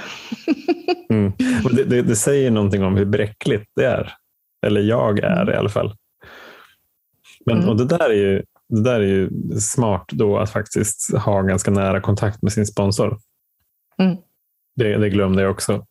mm. 1.10 1.32
det, 1.72 1.84
det, 1.84 2.02
det, 2.02 2.16
säger 2.16 2.50
någonting 2.50 2.84
om 2.84 2.96
hur 2.96 3.04
bräckligt 3.04 3.70
det 3.76 3.84
är. 3.84 4.12
Eller 4.66 4.80
jag 4.80 5.18
är 5.18 5.42
mm. 5.42 5.54
i 5.54 5.56
alla 5.56 5.68
fall. 5.68 5.94
Men, 7.46 7.56
mm. 7.56 7.68
och 7.68 7.76
det, 7.76 7.84
där 7.84 8.10
är 8.10 8.14
ju, 8.14 8.42
det 8.68 8.82
där 8.82 9.00
är 9.00 9.06
ju 9.06 9.30
smart 9.60 10.04
då 10.12 10.38
att 10.38 10.50
faktiskt 10.50 11.14
ha 11.14 11.42
ganska 11.42 11.70
nära 11.70 12.00
kontakt 12.00 12.42
med 12.42 12.52
sin 12.52 12.66
sponsor. 12.66 13.18
Mm. 13.98 14.16
Det, 14.76 14.96
det 14.96 15.10
glömde 15.10 15.42
jag 15.42 15.50
också. 15.50 15.86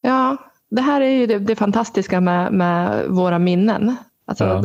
Ja, 0.00 0.36
det 0.70 0.82
här 0.82 1.00
är 1.00 1.10
ju 1.10 1.26
det, 1.26 1.38
det 1.38 1.56
fantastiska 1.56 2.20
med, 2.20 2.52
med, 2.52 3.08
våra 3.08 3.38
minnen. 3.38 3.96
Alltså 4.26 4.44
ja. 4.44 4.62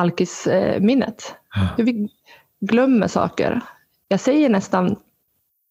Alkisminnet. 0.00 1.34
Hur 1.76 1.84
vi 1.84 2.08
glömmer 2.60 3.06
saker. 3.06 3.60
Jag 4.08 4.20
säger 4.20 4.48
nästan 4.48 4.96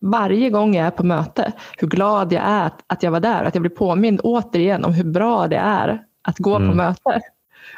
varje 0.01 0.49
gång 0.49 0.75
jag 0.75 0.87
är 0.87 0.91
på 0.91 1.03
möte 1.03 1.53
hur 1.77 1.87
glad 1.87 2.33
jag 2.33 2.43
är 2.43 2.71
att 2.87 3.03
jag 3.03 3.11
var 3.11 3.19
där. 3.19 3.43
Att 3.43 3.55
jag 3.55 3.61
blir 3.61 3.75
påmind 3.75 4.19
återigen 4.23 4.85
om 4.85 4.93
hur 4.93 5.03
bra 5.03 5.47
det 5.47 5.57
är 5.57 6.03
att 6.21 6.37
gå 6.37 6.55
mm. 6.55 6.69
på 6.69 6.75
möte. 6.75 7.21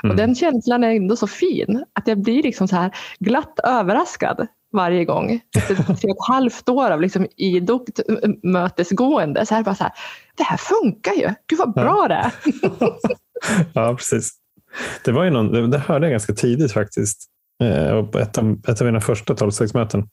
Mm. 0.03 0.12
Och 0.12 0.15
den 0.15 0.36
känslan 0.36 0.84
är 0.84 0.96
ändå 0.96 1.15
så 1.15 1.27
fin 1.27 1.86
att 1.93 2.08
jag 2.08 2.22
blir 2.22 2.43
liksom 2.43 2.67
så 2.67 2.75
här 2.75 2.91
glatt 3.20 3.60
överraskad 3.63 4.48
varje 4.72 5.05
gång. 5.05 5.41
Efter 5.58 5.75
tre 5.84 6.12
och 6.12 6.17
ett 6.17 6.27
halvt 6.27 6.70
år 6.70 6.91
av 6.91 7.01
liksom 7.01 7.27
idogt 7.38 8.00
mötesgående. 8.43 9.46
Så 9.46 9.55
här 9.55 9.63
bara 9.63 9.75
så 9.75 9.84
här, 9.84 9.93
det 10.36 10.43
här 10.43 10.58
funkar 10.58 11.13
ju. 11.13 11.34
Gud 11.48 11.60
vad 11.60 11.74
bra 11.74 11.98
ja. 12.01 12.08
det 12.08 12.15
är. 12.15 12.31
ja, 13.74 13.96
precis. 13.96 14.40
Det, 15.06 15.12
var 15.12 15.24
ju 15.24 15.30
någon, 15.30 15.72
det, 15.72 15.78
hörde 15.78 16.06
jag 16.06 16.12
ganska 16.12 16.34
tidigt 16.34 16.72
faktiskt. 16.72 17.28
Eh, 17.63 18.06
på 18.06 18.20
ett, 18.20 18.38
av, 18.38 18.60
ett 18.68 18.82
av 18.82 18.86
mina 18.86 19.01
första 19.01 19.36
12 19.36 19.51
möten 19.74 20.10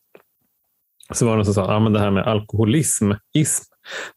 så 1.13 1.25
var 1.25 1.33
det 1.33 1.37
någon 1.37 1.45
som 1.45 1.55
sa 1.55 1.63
att 1.63 1.83
ah, 1.83 1.89
det 1.89 2.01
här 2.01 2.11
med 2.11 2.27
alkoholism, 2.27 3.13
ism, 3.35 3.65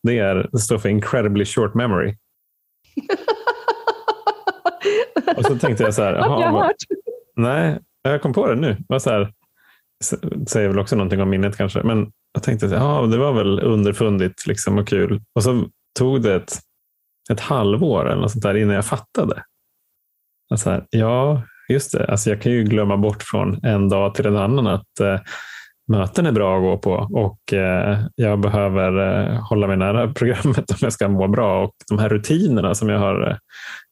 det, 0.03 0.19
är, 0.19 0.49
det 0.51 0.59
står 0.59 0.77
för 0.77 0.89
incredibly 0.89 1.45
short 1.45 1.73
memory. 1.73 2.15
och 5.37 5.45
så 5.45 5.59
tänkte 5.59 5.83
jag 5.83 5.93
så 5.93 6.03
här, 6.03 6.13
jag 6.13 6.71
nej, 7.35 7.79
jag 8.01 8.21
kom 8.21 8.33
på 8.33 8.47
det 8.47 8.55
nu. 8.55 8.77
Det 8.89 8.99
så 8.99 9.09
här, 9.09 9.33
säger 10.47 10.67
väl 10.67 10.79
också 10.79 10.95
någonting 10.95 11.21
om 11.21 11.29
minnet 11.29 11.57
kanske. 11.57 11.83
Men 11.83 12.11
jag 12.33 12.43
tänkte 12.43 12.65
att 12.65 12.71
ja, 12.71 13.01
det 13.01 13.17
var 13.17 13.33
väl 13.33 13.59
underfundigt 13.59 14.47
liksom 14.47 14.77
och 14.77 14.87
kul. 14.87 15.21
Och 15.35 15.43
så 15.43 15.65
tog 15.99 16.21
det 16.21 16.35
ett, 16.35 16.59
ett 17.31 17.39
halvår 17.39 18.09
eller 18.09 18.21
något 18.21 18.31
sånt 18.31 18.43
där 18.43 18.57
innan 18.57 18.75
jag 18.75 18.85
fattade. 18.85 19.43
Så 20.55 20.69
här, 20.69 20.85
ja, 20.89 21.43
just 21.69 21.91
det. 21.91 22.05
Alltså 22.05 22.29
jag 22.29 22.41
kan 22.41 22.51
ju 22.51 22.63
glömma 22.63 22.97
bort 22.97 23.23
från 23.23 23.65
en 23.65 23.89
dag 23.89 24.15
till 24.15 24.25
en 24.25 24.37
annan 24.37 24.67
att 24.67 24.99
eh, 24.99 25.19
möten 25.87 26.25
är 26.25 26.31
bra 26.31 26.57
att 26.57 26.63
gå 26.63 26.77
på 26.77 26.91
och 27.19 27.53
eh, 27.53 27.99
jag 28.15 28.39
behöver 28.39 28.99
eh, 28.99 29.41
hålla 29.49 29.67
mig 29.67 29.77
nära 29.77 30.13
programmet 30.13 30.71
om 30.71 30.77
jag 30.81 30.93
ska 30.93 31.07
må 31.07 31.27
bra. 31.27 31.63
Och 31.63 31.75
de 31.89 31.99
här 31.99 32.09
rutinerna 32.09 32.75
som 32.75 32.89
jag 32.89 32.99
har 32.99 33.29
eh, 33.29 33.37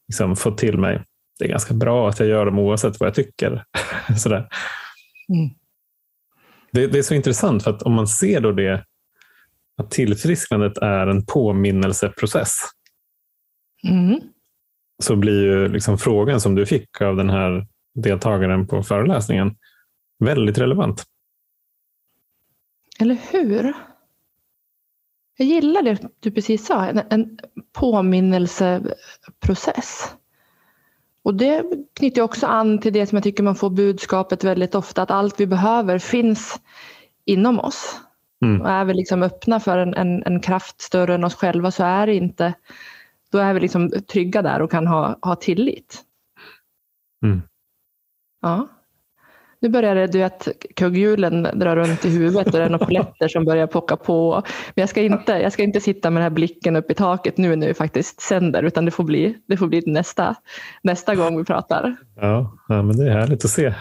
liksom, 0.08 0.36
fått 0.36 0.58
till 0.58 0.78
mig, 0.78 1.04
det 1.40 1.46
är 1.46 1.50
ganska 1.50 1.74
bra 1.74 2.10
att 2.10 2.20
jag 2.20 2.30
gör 2.30 2.46
dem 2.46 2.60
oavsett 2.60 3.00
vad 3.00 3.08
jag 3.08 3.16
tycker. 3.16 3.64
Sådär. 4.18 4.48
Mm. 5.30 5.50
Det, 6.72 6.88
det, 6.88 6.98
är 6.98 7.04
så 7.04 7.14
intressant 7.14 7.64
för 7.64 7.72
att 7.72 7.82
om 7.82 7.94
man 7.94 8.08
ser 8.08 8.42
då 8.42 8.52
det 8.52 8.84
att 9.78 9.92
tillfrisknandet 9.92 10.78
är 10.78 11.08
en 11.08 11.26
påminnelseprocess 11.26 12.60
mm. 13.88 14.20
Så 15.04 15.16
blir 15.16 15.44
ju 15.44 15.68
liksom 15.68 15.98
frågan 15.98 16.42
som 16.42 16.56
du 16.56 16.66
fick 16.66 17.02
av 17.02 17.16
den 17.16 17.30
här 17.30 17.68
deltagaren 17.94 18.68
på 18.68 18.84
föreläsningen 18.84 19.56
väldigt 20.20 20.58
relevant. 20.58 21.04
Eller 23.00 23.18
hur? 23.32 23.74
Jag 25.38 25.48
gillar 25.48 25.82
det 25.82 26.00
du 26.20 26.32
precis 26.32 26.66
sa, 26.66 26.86
en, 26.86 27.02
en 27.10 27.40
påminnelseprocess. 27.74 30.16
Och 31.24 31.36
det 31.36 31.64
knyter 31.94 32.22
också 32.22 32.48
an 32.48 32.80
till 32.80 32.94
det 32.94 33.08
som 33.08 33.16
jag 33.16 33.24
tycker 33.24 33.44
man 33.44 33.56
får 33.56 33.70
budskapet 33.70 34.44
väldigt 34.44 34.76
ofta, 34.76 35.02
att 35.02 35.12
allt 35.12 35.40
vi 35.40 35.48
behöver 35.48 36.00
finns 36.00 36.60
inom 37.26 37.60
oss. 37.60 38.00
Mm. 38.46 38.62
Och 38.62 38.70
är 38.70 38.86
vi 38.86 38.94
liksom 38.94 39.24
öppna 39.24 39.60
för 39.60 39.78
en, 39.78 39.94
en, 39.94 40.24
en, 40.24 40.40
kraft 40.40 40.82
större 40.82 41.16
än 41.16 41.24
oss 41.24 41.36
själva 41.36 41.72
så 41.72 41.84
är 41.84 42.08
det 42.08 42.16
inte, 42.16 42.54
då 43.32 43.38
är 43.38 43.54
vi 43.54 43.60
liksom 43.60 43.92
trygga 44.12 44.42
där 44.42 44.62
och 44.62 44.72
kan 44.72 44.88
ha, 44.88 45.20
ha 45.22 45.36
tillit. 45.36 46.02
Mm. 47.26 47.42
Ja. 48.42 48.68
Nu 49.62 49.70
börjar 49.70 49.96
det, 49.96 50.08
du 50.08 50.18
vet, 50.18 50.48
kugghjulen 50.76 51.44
dra 51.44 51.76
runt 51.76 52.06
i 52.06 52.10
huvudet 52.10 52.48
och 52.48 52.60
det 52.60 52.64
är 52.64 52.70
några 52.70 52.86
polletter 52.86 53.28
som 53.28 53.46
börjar 53.46 53.68
pocka 53.68 53.98
på. 53.98 54.44
Men 54.76 54.82
jag 54.82 54.90
ska, 54.90 55.02
inte, 55.02 55.32
jag 55.32 55.54
ska 55.54 55.64
inte 55.64 55.82
sitta 55.82 56.10
med 56.10 56.22
den 56.22 56.24
här 56.24 56.36
blicken 56.36 56.76
upp 56.76 56.92
i 56.92 56.94
taket 56.94 57.38
nu 57.38 57.56
när 57.56 57.68
vi 57.68 57.74
faktiskt 57.74 58.22
sänder, 58.22 58.64
utan 58.64 58.86
det 58.86 58.92
får 58.92 59.04
bli, 59.04 59.38
det 59.48 59.58
får 59.58 59.68
bli 59.68 59.84
nästa, 59.86 60.36
nästa 60.84 61.16
gång 61.16 61.38
vi 61.38 61.44
pratar. 61.44 61.96
Ja, 62.16 62.58
ja 62.68 62.84
men 62.84 62.98
det 62.98 63.08
är 63.08 63.12
härligt 63.12 63.46
att 63.46 63.52
se. 63.52 63.64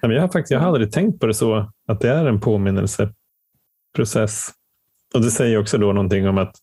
jag, 0.00 0.20
har 0.20 0.28
faktiskt, 0.28 0.50
jag 0.50 0.60
har 0.60 0.66
aldrig 0.66 0.92
tänkt 0.92 1.20
på 1.20 1.26
det 1.26 1.34
så, 1.34 1.72
att 1.88 2.00
det 2.00 2.08
är 2.08 2.26
en 2.26 2.40
påminnelseprocess. 2.40 4.52
Och 5.14 5.20
det 5.20 5.30
säger 5.30 5.58
också 5.58 5.78
då 5.78 5.92
någonting 5.92 6.28
om 6.28 6.38
att 6.38 6.56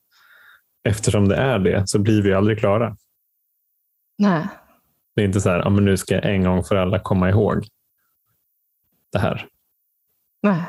eftersom 0.84 1.28
det 1.28 1.36
är 1.36 1.60
det 1.60 1.88
så 1.88 2.00
blir 2.00 2.22
vi 2.22 2.34
aldrig 2.34 2.60
klara. 2.60 2.98
Nej. 4.18 4.48
Det 5.16 5.22
är 5.22 5.26
inte 5.26 5.42
så 5.42 5.50
här, 5.50 5.60
ja, 5.60 5.70
men 5.70 5.86
nu 5.86 5.98
ska 5.98 6.16
jag 6.16 6.26
en 6.26 6.44
gång 6.44 6.64
för 6.64 6.76
alla 6.76 7.00
komma 7.00 7.30
ihåg 7.30 7.68
det 9.12 9.20
här. 9.20 9.48
Nej. 10.42 10.64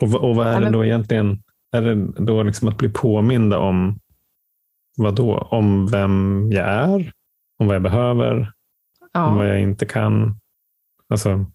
Och, 0.00 0.14
och 0.14 0.36
vad 0.36 0.46
är 0.46 0.60
det 0.60 0.70
då 0.70 0.84
egentligen? 0.84 1.42
Är 1.72 1.82
det 1.82 1.94
då 2.24 2.42
liksom 2.42 2.68
att 2.68 2.76
bli 2.76 2.88
påminda 2.88 3.58
om 3.58 3.98
vad 4.96 5.14
då? 5.14 5.38
Om 5.38 5.86
vem 5.86 6.48
jag 6.52 6.68
är? 6.68 7.12
Om 7.58 7.66
vad 7.66 7.74
jag 7.74 7.82
behöver? 7.82 8.52
Ja. 9.12 9.26
Om 9.26 9.36
vad 9.36 9.48
jag 9.48 9.60
inte 9.60 9.86
kan? 9.86 10.40
Alltså, 11.08 11.46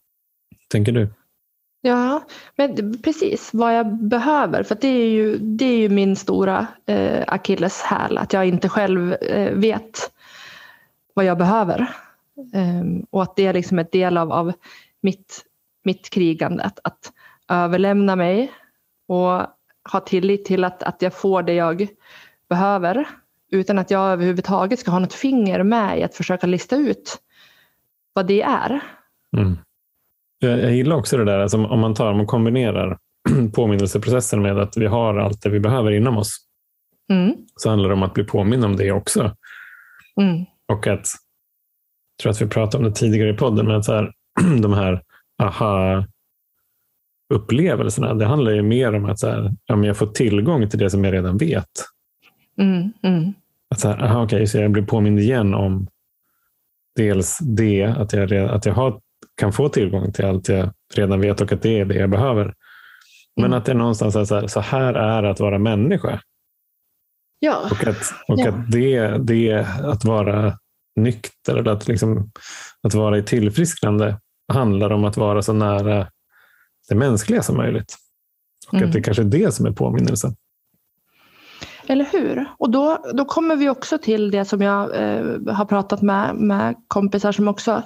tänker 0.70 0.92
du? 0.92 1.10
Ja, 1.82 2.24
men 2.56 3.02
precis 3.02 3.50
vad 3.54 3.76
jag 3.76 3.94
behöver. 3.94 4.64
För 4.64 4.78
det 4.82 4.88
är 4.88 5.10
ju, 5.10 5.38
det 5.38 5.66
är 5.66 5.78
ju 5.78 5.90
min 5.90 6.16
stora 6.16 6.68
eh, 6.86 7.24
akilleshäl. 7.28 8.18
Att 8.18 8.34
jag 8.34 8.48
inte 8.48 8.70
själv 8.70 9.14
eh, 9.14 9.54
vet 9.54 10.12
vad 11.14 11.26
jag 11.26 11.38
behöver. 11.38 11.94
Um, 12.54 13.06
och 13.10 13.24
att 13.24 13.36
det 13.36 13.46
är 13.46 13.54
liksom 13.54 13.80
ett 13.80 13.92
del 13.92 14.18
av, 14.18 14.32
av 14.32 14.54
mitt, 15.02 15.46
mitt 15.84 16.10
krigande. 16.10 16.64
Att, 16.64 16.80
att 16.84 17.12
överlämna 17.50 18.16
mig 18.16 18.52
och 19.08 19.42
ha 19.92 20.00
tillit 20.06 20.46
till 20.46 20.64
att, 20.64 20.84
att 20.84 21.02
jag 21.02 21.14
får 21.14 21.44
det 21.44 21.54
jag 21.54 21.88
behöver 22.50 23.08
utan 23.52 23.80
att 23.80 23.92
jag 23.92 24.12
överhuvudtaget 24.12 24.80
ska 24.80 24.92
ha 24.92 25.00
något 25.00 25.14
finger 25.14 25.64
med 25.64 26.00
i 26.00 26.04
att 26.04 26.16
försöka 26.16 26.48
lista 26.48 26.76
ut 26.76 27.18
vad 28.14 28.28
det 28.28 28.42
är. 28.42 28.84
Mm. 29.38 29.58
Jag, 30.40 30.60
jag 30.60 30.76
gillar 30.76 30.96
också 30.96 31.18
det 31.18 31.26
där, 31.26 31.40
alltså, 31.40 31.66
om 31.66 31.80
man 31.80 31.94
tar, 31.94 32.12
om 32.12 32.18
man 32.18 32.26
kombinerar 32.26 32.98
påminnelseprocessen 33.54 34.42
med 34.42 34.60
att 34.60 34.78
vi 34.78 34.86
har 34.86 35.18
allt 35.18 35.42
det 35.42 35.50
vi 35.50 35.60
behöver 35.60 35.92
inom 35.92 36.18
oss. 36.18 36.38
Mm. 37.12 37.36
Så 37.56 37.70
handlar 37.70 37.90
det 37.90 37.96
om 37.96 38.04
att 38.04 38.14
bli 38.14 38.24
påminn 38.24 38.64
om 38.64 38.76
det 38.76 38.92
också. 38.92 39.36
Mm. 40.22 40.46
Och 40.68 40.88
att, 40.88 41.08
jag 42.18 42.22
tror 42.22 42.32
att 42.32 42.42
vi 42.42 42.48
pratade 42.48 42.84
om 42.84 42.90
det 42.90 42.96
tidigare 42.96 43.30
i 43.30 43.34
podden, 43.34 43.66
men 43.66 43.76
att 43.76 43.86
så 43.86 43.94
här, 43.94 44.14
de 44.62 44.74
här 44.74 45.04
aha 45.44 46.06
upplevelserna, 47.34 48.14
det 48.14 48.26
handlar 48.26 48.52
ju 48.52 48.62
mer 48.62 48.96
om 48.96 49.06
att 49.06 49.20
så 49.20 49.28
här, 49.28 49.52
ja, 49.66 49.76
men 49.76 49.88
jag 49.88 49.98
får 49.98 50.08
tillgång 50.08 50.70
till 50.70 50.80
det 50.80 50.90
som 50.90 51.04
jag 51.04 51.14
redan 51.14 51.38
vet. 51.38 51.70
Mm, 52.62 52.92
mm. 53.04 53.34
Att 53.70 53.80
så 53.80 53.88
här, 53.88 54.04
aha, 54.04 54.24
okay, 54.24 54.48
så 54.48 54.58
jag 54.58 54.72
blir 54.72 54.84
påmind 54.84 55.20
igen 55.20 55.54
om 55.54 55.88
dels 56.96 57.40
det, 57.40 57.84
att 57.84 58.14
jag, 58.14 58.34
att 58.34 58.66
jag 58.66 58.74
har, 58.74 59.02
kan 59.38 59.54
få 59.54 59.70
tillgång 59.70 60.12
till 60.12 60.26
allt 60.26 60.50
jag 60.50 60.70
redan 60.96 61.22
vet 61.22 61.42
och 61.42 61.52
att 61.52 61.62
det 61.62 61.80
är 61.80 61.86
det 61.86 61.96
jag 61.96 62.10
behöver. 62.10 62.54
Men 63.36 63.46
mm. 63.46 63.58
att 63.58 63.66
det 63.66 63.72
är 63.72 63.76
någonstans 63.76 64.30
så 64.30 64.36
här, 64.36 64.48
så 64.48 64.60
här 64.60 64.94
är 64.94 65.24
att 65.24 65.40
vara 65.40 65.60
människa. 65.60 66.22
Ja. 67.40 67.70
Och 67.72 67.88
att, 67.88 68.14
och 68.28 68.40
ja. 68.40 68.50
att 68.50 68.72
det, 68.72 69.18
det 69.18 69.68
att 69.84 70.06
vara 70.06 70.58
nykter, 70.96 71.56
eller 71.56 71.72
att, 71.72 71.88
liksom, 71.88 72.32
att 72.84 72.94
vara 72.94 73.18
i 73.18 73.24
tillfrisknande 73.24 74.20
handlar 74.54 74.90
om 74.90 75.06
att 75.06 75.18
vara 75.18 75.42
så 75.42 75.54
nära 75.54 76.08
det 76.90 76.96
mänskliga 76.96 77.44
som 77.44 77.58
möjligt. 77.58 77.96
Och 78.68 78.74
mm. 78.74 78.88
att 78.88 78.94
det 78.94 79.02
kanske 79.02 79.24
är 79.24 79.26
det 79.26 79.54
som 79.54 79.66
är 79.66 79.72
påminnelsen. 79.72 80.36
Eller 81.88 82.06
hur? 82.12 82.46
Och 82.58 82.70
då, 82.70 83.06
då 83.14 83.26
kommer 83.26 83.56
vi 83.56 83.70
också 83.70 83.98
till 83.98 84.32
det 84.32 84.46
som 84.46 84.62
jag 84.62 84.96
eh, 84.96 85.54
har 85.54 85.66
pratat 85.66 86.02
med, 86.02 86.36
med 86.36 86.76
kompisar 86.88 87.32
som 87.32 87.48
också 87.48 87.84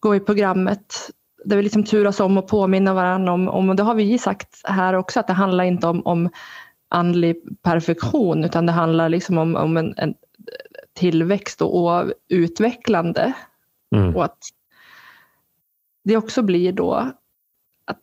går 0.00 0.16
i 0.16 0.20
programmet 0.20 1.10
där 1.44 1.56
vi 1.56 1.62
liksom 1.62 1.84
turas 1.84 2.20
om 2.20 2.38
och 2.38 2.48
påminna 2.48 2.94
varandra 2.94 3.32
om, 3.32 3.48
om 3.48 3.70
och 3.70 3.76
det 3.76 3.82
har 3.82 3.94
vi 3.94 4.18
sagt 4.18 4.60
här 4.64 4.94
också, 4.94 5.20
att 5.20 5.26
det 5.26 5.32
handlar 5.32 5.64
inte 5.64 5.86
om, 5.86 6.06
om 6.06 6.30
andlig 6.88 7.62
perfektion 7.62 8.44
utan 8.44 8.66
det 8.66 8.72
handlar 8.72 9.08
liksom 9.08 9.38
om, 9.38 9.56
om 9.56 9.76
en, 9.76 9.94
en 9.96 10.14
tillväxt 10.92 11.62
och, 11.62 11.84
och 11.84 12.12
utvecklande. 12.28 13.32
Mm. 13.96 14.16
Och 14.16 14.24
att 14.24 14.38
det 16.04 16.16
också 16.16 16.42
blir 16.42 16.72
då 16.72 16.94
att 17.84 18.02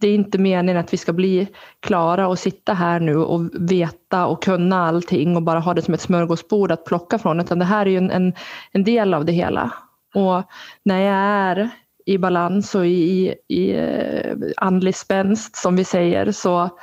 det 0.00 0.08
är 0.08 0.14
inte 0.14 0.38
meningen 0.38 0.80
att 0.80 0.92
vi 0.92 0.96
ska 0.96 1.12
bli 1.12 1.48
klara 1.80 2.28
och 2.28 2.38
sitta 2.38 2.74
här 2.74 3.00
nu 3.00 3.16
och 3.16 3.50
veta 3.54 4.26
och 4.26 4.42
kunna 4.42 4.88
allting 4.88 5.36
och 5.36 5.42
bara 5.42 5.60
ha 5.60 5.74
det 5.74 5.82
som 5.82 5.94
ett 5.94 6.00
smörgåsbord 6.00 6.72
att 6.72 6.84
plocka 6.84 7.18
från 7.18 7.40
utan 7.40 7.58
det 7.58 7.64
här 7.64 7.86
är 7.86 7.90
ju 7.90 7.96
en, 7.96 8.10
en, 8.10 8.32
en 8.72 8.84
del 8.84 9.14
av 9.14 9.24
det 9.24 9.32
hela. 9.32 9.72
Och 10.14 10.42
när 10.82 11.00
jag 11.00 11.14
är 11.16 11.70
i 12.06 12.18
balans 12.18 12.74
och 12.74 12.86
i, 12.86 13.34
i, 13.48 13.70
eh, 13.72 14.36
andlig 14.56 14.96
spänst 14.96 15.56
som 15.56 15.76
vi 15.76 15.84
säger 15.84 16.32
så 16.32 16.78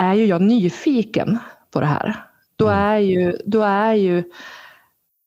är 0.00 0.14
ju 0.14 0.26
jag 0.26 0.42
nyfiken 0.42 1.38
på 1.70 1.80
det 1.80 1.86
här. 1.86 2.24
Då 2.56 2.68
Mm. 2.68 2.78
är 2.78 2.98
ju, 2.98 3.36
då 3.46 3.62
är 3.62 3.94
ju 3.94 4.24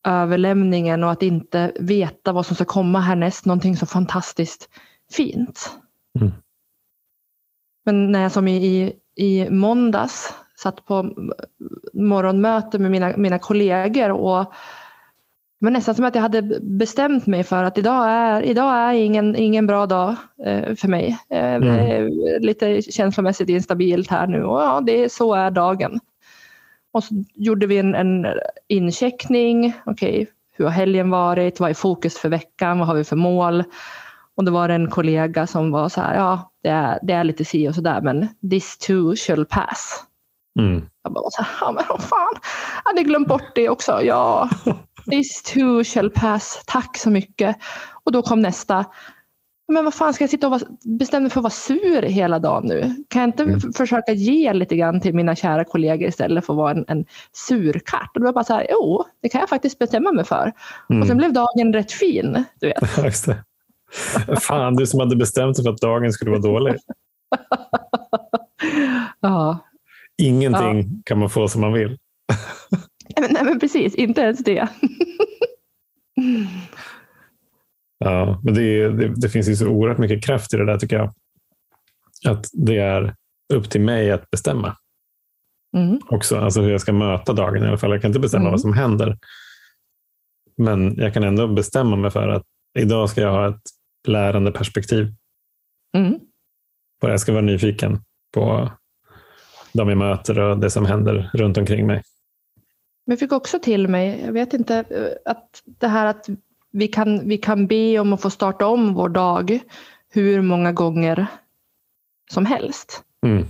överlämningen 0.08 1.04
och 1.04 1.12
att 1.12 1.24
inte 1.24 1.72
veta 1.80 2.32
vad 2.32 2.46
som 2.46 2.56
ska 2.56 2.66
komma 2.66 3.00
härnäst 3.00 3.46
någonting 3.46 3.78
så 3.78 3.86
fantastiskt 3.86 4.70
fint. 5.12 5.72
Mm. 6.20 6.32
Men 7.86 8.12
när 8.12 8.22
jag 8.22 8.32
som 8.32 8.48
i, 8.48 8.94
i 9.16 9.50
måndags 9.50 10.34
satt 10.56 10.86
på 10.86 11.04
morgonmöte 11.94 12.80
med 12.80 12.92
mina, 12.92 13.18
mina 13.18 13.40
kollegor 13.40 14.12
och 14.12 14.54
men 15.60 15.74
nästan 15.74 15.96
som 15.96 16.06
att 16.06 16.16
jag 16.16 16.22
hade 16.22 16.42
bestämt 16.62 17.28
mig 17.28 17.44
för 17.44 17.64
att 17.64 17.78
idag 17.78 18.10
är, 18.10 18.42
idag 18.42 18.76
är 18.76 18.94
ingen, 18.94 19.36
ingen 19.36 19.68
bra 19.68 19.86
dag 19.86 20.16
eh, 20.46 20.76
för 20.76 20.88
mig. 20.88 21.18
Eh, 21.30 21.60
det 21.60 21.70
är 21.70 22.40
lite 22.40 22.82
känslomässigt 22.82 23.50
instabilt 23.50 24.12
här 24.12 24.28
nu 24.28 24.44
och 24.44 24.62
ja, 24.62 24.82
det, 24.82 25.12
så 25.12 25.34
är 25.34 25.52
dagen. 25.52 26.00
Och 26.92 27.04
så 27.04 27.24
gjorde 27.34 27.68
vi 27.68 27.78
en, 27.78 27.96
en 27.96 28.26
incheckning. 28.68 29.74
Okej, 29.86 30.28
hur 30.58 30.66
har 30.66 30.72
helgen 30.72 31.10
varit? 31.10 31.60
Vad 31.60 31.70
är 31.70 31.74
fokus 31.74 32.18
för 32.18 32.30
veckan? 32.30 32.80
Vad 32.80 32.88
har 32.88 32.96
vi 32.96 33.04
för 33.04 33.16
mål? 33.16 33.64
Och 34.36 34.46
då 34.46 34.52
var 34.52 34.68
det 34.68 34.74
en 34.74 34.90
kollega 34.90 35.48
som 35.48 35.72
var 35.72 35.90
så 35.90 36.02
här, 36.02 36.16
ja, 36.16 36.52
det 36.64 36.70
är, 36.70 37.00
det 37.02 37.14
är 37.14 37.24
lite 37.24 37.46
si 37.46 37.70
och 37.70 37.76
så 37.76 37.82
där, 37.82 38.02
men 38.02 38.28
this 38.50 38.78
too 38.78 39.16
shall 39.16 39.46
pass. 39.46 40.04
Mm. 40.60 40.86
Jag 41.04 41.14
bara 41.14 41.30
så 41.30 41.42
här, 41.42 41.52
ja 41.62 41.72
men 41.72 41.84
vad 41.90 42.02
fan, 42.02 42.34
jag 42.84 42.92
hade 42.92 43.04
glömt 43.04 43.28
bort 43.28 43.56
det 43.56 43.70
också. 43.70 44.02
Ja, 44.02 44.50
this 45.10 45.44
too 45.44 45.84
shall 45.84 46.10
pass. 46.10 46.64
Tack 46.68 46.98
så 46.98 47.10
mycket. 47.10 47.56
Och 48.04 48.12
då 48.12 48.22
kom 48.22 48.40
nästa. 48.42 48.86
Men 49.68 49.84
vad 49.86 49.94
fan, 49.94 50.14
ska 50.14 50.24
jag 50.24 50.30
sitta 50.32 50.48
och 50.48 50.62
bestämma 51.00 51.22
mig 51.22 51.30
för 51.32 51.40
att 51.40 51.44
vara 51.44 51.52
sur 51.52 52.02
hela 52.02 52.40
dagen 52.40 52.64
nu? 52.68 52.96
Kan 53.10 53.22
jag 53.22 53.28
inte 53.30 53.44
Mm. 53.44 53.74
försöka 53.74 54.12
ge 54.12 54.54
lite 54.54 54.76
grann 54.76 55.02
till 55.02 55.16
mina 55.16 55.36
kära 55.36 55.64
kollegor 55.66 56.08
istället 56.10 56.46
för 56.46 56.54
att 56.54 56.58
vara 56.58 56.72
en, 56.72 56.86
en 56.88 57.06
surkatt? 57.48 58.10
Och 58.14 58.20
då 58.20 58.26
var 58.26 58.34
bara 58.34 58.44
så 58.44 58.54
här, 58.54 58.68
jo, 58.70 59.04
det 59.22 59.30
kan 59.30 59.40
jag 59.40 59.50
faktiskt 59.50 59.80
bestämma 59.80 60.12
mig 60.12 60.26
för. 60.26 60.48
Och 60.88 60.94
sen 60.94 61.02
Mm. 61.04 61.18
blev 61.18 61.34
dagen 61.34 61.74
rätt 61.74 61.92
fin, 61.92 62.44
du 62.60 62.68
vet. 62.68 63.20
Fan, 64.42 64.76
du 64.76 64.86
som 64.88 65.00
hade 65.00 65.16
bestämt 65.16 65.56
dig 65.56 65.64
för 65.66 65.72
att 65.72 65.82
dagen 65.82 66.12
skulle 66.14 66.32
vara 66.32 66.42
dålig. 66.42 66.76
Ja, 69.20 69.60
Ingenting 70.18 71.02
kan 71.06 71.20
man 71.20 71.30
få 71.30 71.48
som 71.48 71.62
man 71.62 71.74
vill. 71.74 71.98
men, 73.22 73.30
nej, 73.34 73.44
men 73.44 73.60
precis, 73.60 73.96
inte 73.96 74.22
ens 74.22 74.44
det. 74.44 74.68
Ja, 77.98 78.42
men 78.44 78.54
det, 78.54 78.90
det, 78.90 79.14
det 79.16 79.30
finns 79.30 79.50
ju 79.50 79.56
så 79.56 79.68
oerhört 79.68 79.98
mycket 79.98 80.26
kraft 80.26 80.54
i 80.54 80.58
det 80.58 80.66
där 80.66 80.78
tycker 80.78 80.96
jag. 80.96 81.14
Att 82.28 82.46
det 82.54 82.78
är 82.78 83.16
upp 83.54 83.70
till 83.70 83.82
mig 83.82 84.12
att 84.12 84.32
bestämma 84.32 84.78
Mm. 85.78 86.00
också. 86.08 86.38
Alltså 86.40 86.62
hur 86.62 86.72
jag 86.72 86.82
ska 86.82 86.94
möta 86.94 87.34
dagen 87.34 87.64
i 87.64 87.68
alla 87.68 87.78
fall. 87.78 87.92
Jag 87.92 88.02
kan 88.02 88.10
inte 88.10 88.20
bestämma 88.20 88.42
Mm. 88.42 88.52
vad 88.52 88.62
som 88.62 88.74
händer. 88.74 89.18
Men 90.58 90.96
jag 90.96 91.14
kan 91.14 91.24
ändå 91.24 91.48
bestämma 91.48 91.96
mig 91.96 92.12
för 92.12 92.28
att 92.28 92.44
idag 92.80 93.10
ska 93.10 93.22
jag 93.22 93.32
ha 93.32 93.50
ett 93.50 93.62
lärande 94.08 94.52
perspektiv. 94.52 95.14
Mm. 95.98 96.20
Det. 97.02 97.08
Jag 97.10 97.20
ska 97.20 97.32
vara 97.32 97.42
nyfiken 97.42 98.00
på 98.34 98.72
de 99.74 99.90
jag 99.90 99.98
möter 99.98 100.40
och 100.40 100.58
det 100.60 100.70
som 100.70 100.86
händer 100.86 101.30
runt 101.34 101.58
omkring 101.58 101.88
mig. 101.88 102.04
Men 103.06 103.12
jag 103.14 103.20
fick 103.20 103.32
också 103.32 103.60
till 103.60 103.88
mig, 103.88 104.22
jag 104.26 104.34
vet 104.34 104.54
inte, 104.54 104.76
eh, 104.76 105.32
att 105.32 105.64
det 105.66 105.88
här 105.88 106.06
att 106.06 106.30
vi 106.72 106.88
kan, 106.88 107.28
vi 107.30 107.38
kan 107.38 107.68
be 107.68 108.00
om 108.00 108.14
att 108.14 108.22
få 108.22 108.30
starta 108.30 108.68
om 108.68 108.94
vår 108.94 109.10
dag 109.10 109.60
hur 110.10 110.42
många 110.42 110.72
gånger 110.72 111.28
som 112.32 112.46
helst. 112.46 113.04
Mm. 113.26 113.46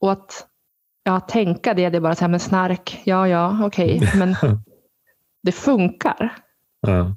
Och 0.00 0.12
att 0.12 0.46
ja, 1.02 1.20
tänka 1.20 1.74
det, 1.74 1.90
det 1.90 1.96
är 1.96 2.00
bara 2.00 2.14
så 2.14 2.20
här, 2.20 2.28
men 2.28 2.40
snark, 2.40 3.00
ja, 3.04 3.28
ja, 3.28 3.66
okej, 3.66 4.10
men 4.16 4.36
det 5.42 5.52
funkar. 5.52 6.34
Ja. 6.80 7.14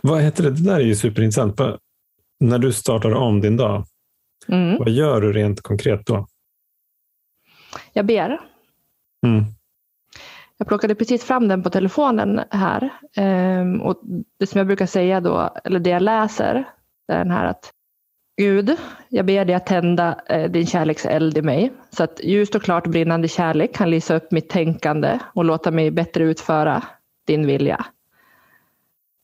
Vad 0.00 0.22
heter 0.22 0.42
det? 0.44 0.50
Det 0.50 0.64
där 0.64 0.74
är 0.76 0.84
ju 0.84 0.94
superintressant. 0.94 1.60
När 2.40 2.58
du 2.58 2.72
startar 2.72 3.14
om 3.14 3.40
din 3.40 3.56
dag, 3.56 3.84
Mm. 4.48 4.78
vad 4.78 4.90
gör 4.90 5.20
du 5.20 5.32
rent 5.32 5.60
konkret 5.60 6.06
då? 6.06 6.26
Jag 7.92 8.06
ber. 8.06 8.40
Mm. 9.26 9.44
Jag 10.60 10.68
plockade 10.68 10.94
precis 10.94 11.24
fram 11.24 11.48
den 11.48 11.62
på 11.62 11.70
telefonen 11.70 12.40
här. 12.50 12.90
Ehm, 13.16 13.80
och 13.82 14.00
det 14.38 14.46
som 14.46 14.58
jag 14.58 14.66
brukar 14.66 14.86
säga 14.86 15.20
då, 15.20 15.54
eller 15.64 15.80
det 15.80 15.90
jag 15.90 16.02
läser, 16.02 16.64
det 17.08 17.14
är 17.14 17.18
den 17.18 17.30
här 17.30 17.46
att 17.46 17.70
Gud, 18.36 18.76
jag 19.08 19.26
ber 19.26 19.44
dig 19.44 19.54
att 19.54 19.66
tända 19.66 20.16
din 20.28 20.52
din 20.52 20.66
kärlekseld 20.66 21.38
i 21.38 21.42
mig 21.42 21.72
så 21.90 22.04
att 22.04 22.20
ljust 22.24 22.54
och 22.54 22.62
klart 22.62 22.86
brinnande 22.86 23.28
kärlek 23.28 23.74
kan 23.74 23.90
lysa 23.90 24.16
upp 24.16 24.32
mitt 24.32 24.48
tänkande 24.48 25.18
och 25.34 25.44
låta 25.44 25.70
mig 25.70 25.90
bättre 25.90 26.24
utföra 26.24 26.82
din 27.26 27.46
vilja. 27.46 27.86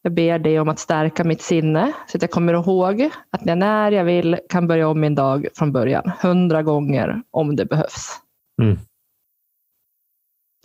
Jag 0.02 0.12
ber 0.12 0.38
dig 0.38 0.60
om 0.60 0.68
att 0.68 0.78
stärka 0.78 1.24
mitt 1.24 1.42
sinne 1.42 1.92
så 2.06 2.18
att 2.18 2.22
jag 2.22 2.30
kommer 2.30 2.52
ihåg 2.52 3.10
att 3.30 3.46
jag 3.46 3.58
när 3.58 3.92
jag 3.92 4.04
vill 4.04 4.38
kan 4.48 4.66
börja 4.66 4.88
om 4.88 5.00
min 5.00 5.14
dag 5.14 5.46
från 5.54 5.72
början, 5.72 6.12
hundra 6.22 6.62
gånger 6.62 7.22
om 7.30 7.56
det 7.56 7.64
behövs. 7.64 8.20
Mm. 8.62 8.78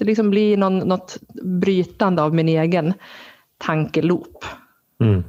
Det 0.02 0.06
liksom 0.06 0.30
blir 0.30 0.58
någon, 0.58 0.78
något 0.78 1.18
brytande 1.44 2.22
av 2.22 2.36
min 2.36 2.50
egen 2.50 2.94
tankeloop. 3.58 4.46
Mm. 5.04 5.24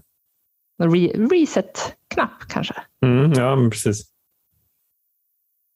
En 0.82 0.94
re, 0.94 1.08
reset-knapp 1.08 2.48
kanske. 2.48 2.74
Mm, 3.04 3.32
ja, 3.32 3.68
precis. 3.70 4.10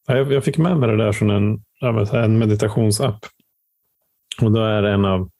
Ja, 0.07 0.17
Jag, 0.17 0.45
fick 0.45 0.59
med 0.59 0.77
mig 0.77 0.89
det 0.89 0.97
där 0.97 1.13
från 1.13 1.31
en, 1.31 1.65
en 2.13 2.39
meditationsapp. 2.39 3.27
Och 4.43 4.53
då 4.53 4.61
är 4.61 4.83
det 4.83 4.91
en 4.91 5.05
av 5.05 5.31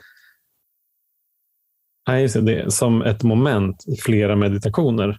Nej, 2.09 2.23
just 2.23 2.47
det, 2.47 2.73
som 2.73 3.03
ett 3.03 3.23
moment 3.23 3.85
i 3.89 3.97
flera 3.97 4.37
meditationer. 4.37 5.19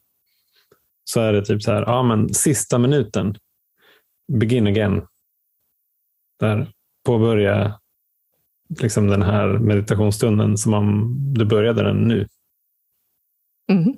Så 1.03 1.21
är 1.21 1.33
det 1.33 1.45
typ 1.45 1.63
så 1.63 1.71
här, 1.71 1.81
ja 1.81 2.03
men 2.03 2.33
sista 2.33 2.77
minuten, 2.77 3.37
begin 4.31 4.67
again. 4.67 5.07
Där 6.39 6.71
påbörja 7.05 7.79
liksom 8.69 9.07
den 9.07 9.21
här 9.21 9.47
meditationsstunden 9.47 10.57
som 10.57 10.73
om 10.73 11.15
du 11.33 11.45
började 11.45 11.83
den 11.83 11.97
nu. 11.97 12.27
Mm. 13.71 13.95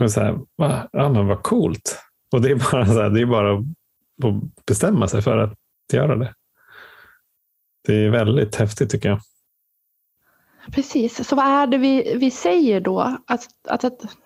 Och 0.00 0.10
så 0.10 0.20
här, 0.20 0.38
va? 0.56 0.88
Ja, 0.92 1.08
men 1.08 1.26
vad 1.26 1.42
coolt. 1.42 1.98
Och 2.32 2.40
det 2.40 2.50
är 2.50 2.72
bara, 2.72 2.86
så 2.86 3.02
här, 3.02 3.10
det 3.10 3.20
är 3.20 3.26
bara 3.26 3.58
att 3.58 4.64
bestämma 4.66 5.08
sig 5.08 5.22
för 5.22 5.38
att 5.38 5.58
göra 5.92 6.16
det. 6.16 6.34
Det 7.86 7.94
är 7.94 8.10
väldigt 8.10 8.56
häftigt 8.56 8.90
tycker 8.90 9.08
jag. 9.08 9.20
Precis, 10.72 11.28
så 11.28 11.36
vad 11.36 11.46
är 11.46 11.66
det 11.66 11.78
vi, 11.78 12.16
vi 12.16 12.30
säger 12.30 12.80
då? 12.80 13.00
Att, 13.26 13.48
att, 13.68 13.84
att 13.84 14.16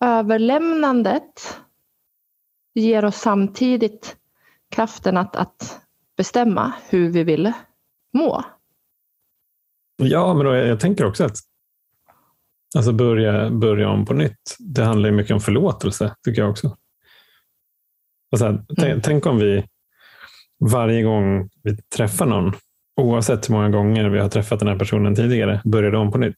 överlämnandet 0.00 1.60
ger 2.74 3.04
oss 3.04 3.16
samtidigt 3.16 4.16
kraften 4.70 5.16
att, 5.16 5.36
att 5.36 5.80
bestämma 6.16 6.72
hur 6.88 7.10
vi 7.10 7.24
vill 7.24 7.52
må. 8.16 8.44
Ja, 9.96 10.34
men 10.34 10.46
jag, 10.46 10.66
jag 10.66 10.80
tänker 10.80 11.04
också 11.04 11.24
att 11.24 11.36
alltså 12.76 12.92
börja, 12.92 13.50
börja 13.50 13.88
om 13.88 14.04
på 14.06 14.14
nytt. 14.14 14.56
Det 14.58 14.84
handlar 14.84 15.08
ju 15.08 15.14
mycket 15.16 15.32
om 15.32 15.40
förlåtelse, 15.40 16.14
tycker 16.24 16.42
jag 16.42 16.50
också. 16.50 16.76
Och 18.32 18.38
så 18.38 18.44
här, 18.44 18.64
tänk, 18.68 18.90
Mm. 18.90 19.00
tänk 19.00 19.26
om 19.26 19.38
vi 19.38 19.64
varje 20.72 21.02
gång 21.02 21.50
vi 21.62 21.76
träffar 21.76 22.26
någon, 22.26 22.52
oavsett 23.00 23.48
hur 23.48 23.54
många 23.54 23.70
gånger 23.70 24.08
vi 24.08 24.18
har 24.18 24.28
träffat 24.28 24.58
den 24.58 24.68
här 24.68 24.78
personen 24.78 25.14
tidigare, 25.14 25.62
började 25.64 25.98
om 25.98 26.12
på 26.12 26.18
nytt. 26.18 26.36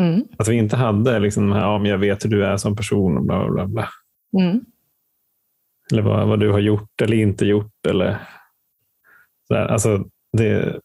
Mm. 0.00 0.24
Att 0.38 0.48
vi 0.48 0.56
inte 0.56 0.76
hade 0.76 1.18
liksom 1.18 1.52
ja, 1.52 1.78
men 1.78 1.90
jag 1.90 1.98
vet 1.98 2.24
hur 2.24 2.30
du 2.30 2.44
är 2.44 2.56
som 2.56 2.76
person, 2.76 3.18
och 3.18 3.24
bla, 3.24 3.50
bla, 3.50 3.66
bla. 3.66 3.88
Mm. 4.40 4.60
Eller 5.92 6.02
vad, 6.02 6.28
vad 6.28 6.40
du 6.40 6.50
har 6.50 6.58
gjort 6.58 7.00
eller 7.02 7.16
inte 7.16 7.46
gjort. 7.46 7.86
Eller 7.88 8.28
så 9.48 9.54
här. 9.54 9.66
Alltså, 9.66 10.04
det, 10.36 10.80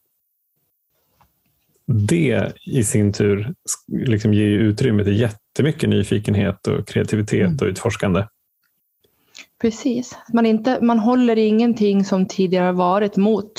det 1.85 2.53
i 2.65 2.83
sin 2.83 3.13
tur 3.13 3.53
liksom 3.88 4.33
ger 4.33 4.47
utrymme 4.47 5.03
till 5.03 5.19
jättemycket 5.19 5.89
nyfikenhet 5.89 6.67
och 6.67 6.88
kreativitet 6.88 7.45
Mm. 7.45 7.57
och 7.62 7.65
utforskande. 7.67 8.27
Precis. 9.62 10.17
Man, 10.33 10.45
inte, 10.45 10.79
man 10.81 10.99
håller 10.99 11.35
ingenting 11.38 12.05
som 12.05 12.25
tidigare 12.25 12.71
varit 12.71 13.17
mot 13.17 13.51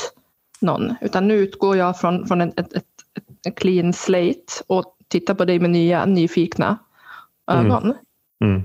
någon. 0.61 0.95
Utan 1.01 1.29
nu 1.29 1.35
utgår 1.35 1.77
jag 1.77 2.01
från, 2.01 2.27
från 2.27 2.41
ett, 2.41 2.59
ett, 2.59 2.73
ett, 3.47 3.55
clean 3.57 3.93
slate 3.93 4.45
och 4.67 4.97
tittar 5.09 5.35
på 5.35 5.45
dig 5.45 5.59
med 5.61 5.71
nya 5.71 6.07
nyfikna 6.07 6.79
Mm. 7.53 7.67
ögon. 7.67 7.95
Mm. 8.45 8.63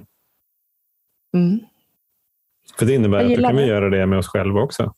Mm. 1.34 1.60
För 2.80 2.86
det 2.86 2.94
innebär 2.94 3.18
Jag 3.18 3.26
att 3.26 3.32
gillar 3.32 3.50
kan 3.50 3.56
det. 3.56 3.66
göra 3.66 3.90
det 3.90 4.06
med 4.06 4.20
oss 4.20 4.28
själva 4.28 4.62
också. 4.62 4.94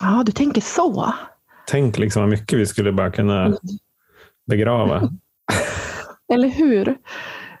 Ja, 0.00 0.22
du 0.26 0.32
tänker 0.32 0.60
så. 0.60 1.14
Tänk 1.66 1.98
liksom 1.98 2.22
vad 2.22 2.30
mycket 2.30 2.58
vi 2.58 2.66
skulle 2.66 2.92
bara 2.92 3.10
kunna 3.10 3.56
begrava. 4.46 5.10
Eller 6.32 6.48
hur? 6.48 6.96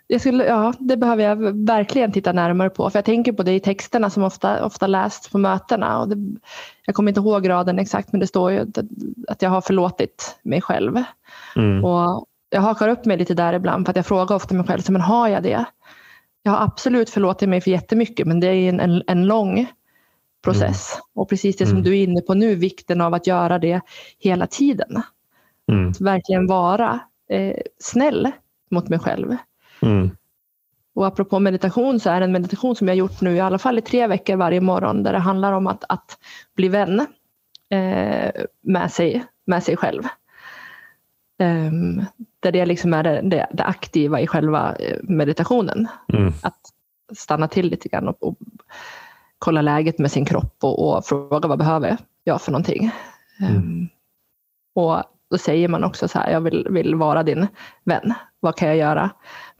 Jag 0.06 0.20
skulle, 0.20 0.44
ja, 0.44 0.72
det 0.78 0.96
behöver 0.96 1.24
jag 1.24 1.66
verkligen 1.66 2.12
titta 2.12 2.32
närmare 2.32 2.70
på. 2.70 2.90
För 2.90 2.98
jag 2.98 3.04
tänker 3.04 3.32
på 3.32 3.42
det 3.42 3.52
i 3.52 3.60
texterna 3.60 4.10
som 4.10 4.22
ofta, 4.22 4.64
ofta 4.64 4.86
lästs 4.86 5.28
på 5.28 5.38
mötena. 5.38 6.00
Och 6.00 6.08
det, 6.08 6.38
jag 6.86 6.94
kommer 6.94 7.10
inte 7.10 7.20
ihåg 7.20 7.48
raden 7.48 7.78
exakt, 7.78 8.12
men 8.12 8.20
det 8.20 8.26
står 8.26 8.52
ju 8.52 8.66
att 9.28 9.42
jag 9.42 9.50
har 9.50 9.60
förlåtit 9.60 10.38
mig 10.42 10.60
själv. 10.60 11.02
Mm. 11.56 11.84
Och 11.84 12.26
jag 12.50 12.60
hakar 12.60 12.88
upp 12.88 13.04
mig 13.04 13.16
lite 13.16 13.34
där 13.34 13.52
ibland, 13.52 13.86
för 13.86 13.90
att 13.90 13.96
jag 13.96 14.06
frågar 14.06 14.36
ofta 14.36 14.54
mig 14.54 14.66
själv, 14.66 14.82
men 14.88 15.00
har 15.00 15.28
jag 15.28 15.42
det? 15.42 15.64
Jag 16.42 16.52
har 16.52 16.64
absolut 16.64 17.10
förlåtit 17.10 17.48
mig 17.48 17.60
för 17.60 17.70
jättemycket, 17.70 18.26
men 18.26 18.40
det 18.40 18.46
är 18.46 18.68
en, 18.68 18.80
en, 18.80 19.02
en 19.06 19.26
lång 19.26 19.66
process. 20.44 20.92
Mm. 20.94 21.02
Och 21.14 21.28
precis 21.28 21.56
det 21.56 21.66
som 21.66 21.76
mm. 21.76 21.84
du 21.84 21.98
är 21.98 22.02
inne 22.02 22.20
på 22.20 22.34
nu, 22.34 22.54
vikten 22.54 23.00
av 23.00 23.14
att 23.14 23.26
göra 23.26 23.58
det 23.58 23.80
hela 24.18 24.46
tiden. 24.46 25.02
Mm. 25.72 25.90
Att 25.90 26.00
verkligen 26.00 26.46
vara 26.46 27.00
eh, 27.28 27.56
snäll 27.78 28.30
mot 28.70 28.88
mig 28.88 28.98
själv. 28.98 29.36
Mm. 29.82 30.10
Och 30.94 31.06
apropå 31.06 31.38
meditation 31.38 32.00
så 32.00 32.10
är 32.10 32.20
det 32.20 32.24
en 32.24 32.32
meditation 32.32 32.76
som 32.76 32.88
jag 32.88 32.96
gjort 32.96 33.20
nu 33.20 33.36
i 33.36 33.40
alla 33.40 33.58
fall 33.58 33.78
i 33.78 33.82
tre 33.82 34.06
veckor 34.06 34.36
varje 34.36 34.60
morgon 34.60 35.02
där 35.02 35.12
det 35.12 35.18
handlar 35.18 35.52
om 35.52 35.66
att, 35.66 35.84
att 35.88 36.18
bli 36.56 36.68
vän 36.68 37.00
eh, 37.70 38.30
med, 38.60 38.92
sig, 38.92 39.24
med 39.44 39.62
sig 39.62 39.76
själv. 39.76 40.02
Um, 41.40 42.04
där 42.40 42.52
det 42.52 42.66
liksom 42.66 42.94
är 42.94 43.02
det, 43.02 43.20
det, 43.24 43.46
det, 43.52 43.64
aktiva 43.64 44.20
i 44.20 44.26
själva 44.26 44.74
eh, 44.74 44.96
meditationen. 45.02 45.88
Mm. 46.12 46.32
Att 46.42 46.60
stanna 47.16 47.48
till 47.48 47.66
lite 47.66 47.88
grann 47.88 48.08
och, 48.08 48.22
och 48.22 48.36
kolla 49.38 49.62
läget 49.62 49.98
med 49.98 50.12
sin 50.12 50.24
kropp 50.24 50.56
och, 50.62 50.96
och, 50.96 51.06
fråga 51.06 51.48
vad 51.48 51.58
behöver 51.58 51.96
jag 52.24 52.42
för 52.42 52.52
någonting. 52.52 52.90
Mm. 53.40 53.56
Um, 53.56 53.88
och 54.74 55.02
då 55.30 55.38
säger 55.38 55.68
man 55.68 55.84
också 55.84 56.08
så 56.08 56.18
här, 56.18 56.30
jag 56.30 56.40
vill, 56.40 56.66
vill 56.70 56.94
vara 56.94 57.22
din 57.22 57.46
vän. 57.84 58.14
Vad 58.40 58.56
kan 58.56 58.68
jag 58.68 58.76
göra 58.76 59.10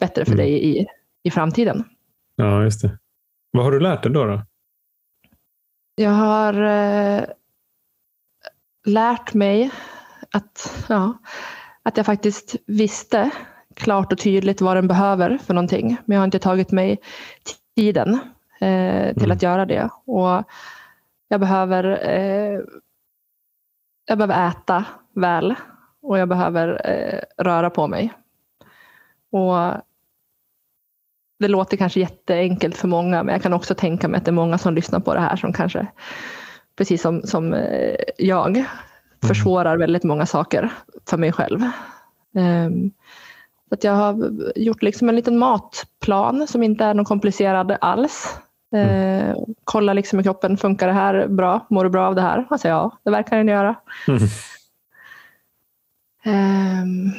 bättre 0.00 0.24
för 0.24 0.32
mm. 0.32 0.44
dig 0.44 0.78
i, 0.78 0.86
i 1.22 1.30
framtiden? 1.30 1.84
Ja, 2.36 2.62
just 2.62 2.82
det. 2.82 2.98
Vad 3.50 3.64
har 3.64 3.72
du 3.72 3.80
lärt 3.80 4.02
dig 4.02 4.12
då? 4.12 4.24
då? 4.24 4.42
Jag 5.94 6.10
har 6.10 6.54
eh, 6.62 7.24
lärt 8.86 9.34
mig 9.34 9.70
att, 10.34 10.84
ja, 10.88 11.18
att 11.82 11.96
jag 11.96 12.06
faktiskt 12.06 12.56
visste 12.66 13.30
klart 13.76 14.12
och 14.12 14.18
tydligt 14.18 14.60
vad 14.60 14.76
den 14.76 14.88
behöver 14.88 15.38
för 15.38 15.54
någonting. 15.54 15.96
Men 16.04 16.14
jag 16.14 16.20
har 16.20 16.24
inte 16.24 16.38
tagit 16.38 16.72
mig 16.72 16.98
tiden 17.76 18.18
eh, 18.60 19.14
till 19.14 19.24
mm. 19.24 19.30
att 19.30 19.42
göra 19.42 19.66
det. 19.66 19.90
Och 20.04 20.44
jag 21.28 21.40
behöver, 21.40 21.84
eh, 22.02 22.60
jag 24.06 24.18
behöver 24.18 24.48
äta 24.48 24.84
väl 25.14 25.54
och 26.02 26.18
jag 26.18 26.28
behöver 26.28 26.80
eh, 26.84 27.44
röra 27.44 27.70
på 27.70 27.86
mig. 27.86 28.12
Och 29.32 29.82
det 31.38 31.48
låter 31.48 31.76
kanske 31.76 32.00
jätteenkelt 32.00 32.76
för 32.76 32.88
många, 32.88 33.22
men 33.22 33.32
jag 33.32 33.42
kan 33.42 33.52
också 33.52 33.74
tänka 33.74 34.08
mig 34.08 34.18
att 34.18 34.24
det 34.24 34.30
är 34.30 34.32
många 34.32 34.58
som 34.58 34.74
lyssnar 34.74 35.00
på 35.00 35.14
det 35.14 35.20
här 35.20 35.36
som 35.36 35.52
kanske, 35.52 35.86
precis 36.76 37.02
som, 37.02 37.22
som 37.22 37.54
eh, 37.54 37.96
jag, 38.18 38.56
mm. 38.56 38.64
försvårar 39.22 39.76
väldigt 39.76 40.04
många 40.04 40.26
saker 40.26 40.72
för 41.06 41.16
mig 41.16 41.32
själv. 41.32 41.62
Um, 42.34 42.92
att 43.70 43.84
jag 43.84 43.92
har 43.92 44.30
gjort 44.56 44.82
liksom 44.82 45.08
en 45.08 45.16
liten 45.16 45.38
matplan 45.38 46.46
som 46.46 46.62
inte 46.62 46.84
är 46.84 46.94
någon 46.94 47.04
komplicerad 47.04 47.76
alls. 47.80 48.40
Mm. 48.72 49.28
Uh, 49.28 49.36
kolla 49.64 49.92
liksom 49.92 50.20
i 50.20 50.22
kroppen, 50.22 50.56
funkar 50.56 50.86
det 50.86 50.92
här 50.92 51.26
bra? 51.28 51.66
Mår 51.70 51.84
du 51.84 51.90
bra 51.90 52.06
av 52.06 52.14
det 52.14 52.20
här? 52.20 52.46
Alltså 52.50 52.68
ja, 52.68 52.98
det 53.02 53.10
verkar 53.10 53.36
den 53.36 53.48
göra. 53.48 53.76
Mm. 54.08 54.28
Um, 56.26 57.12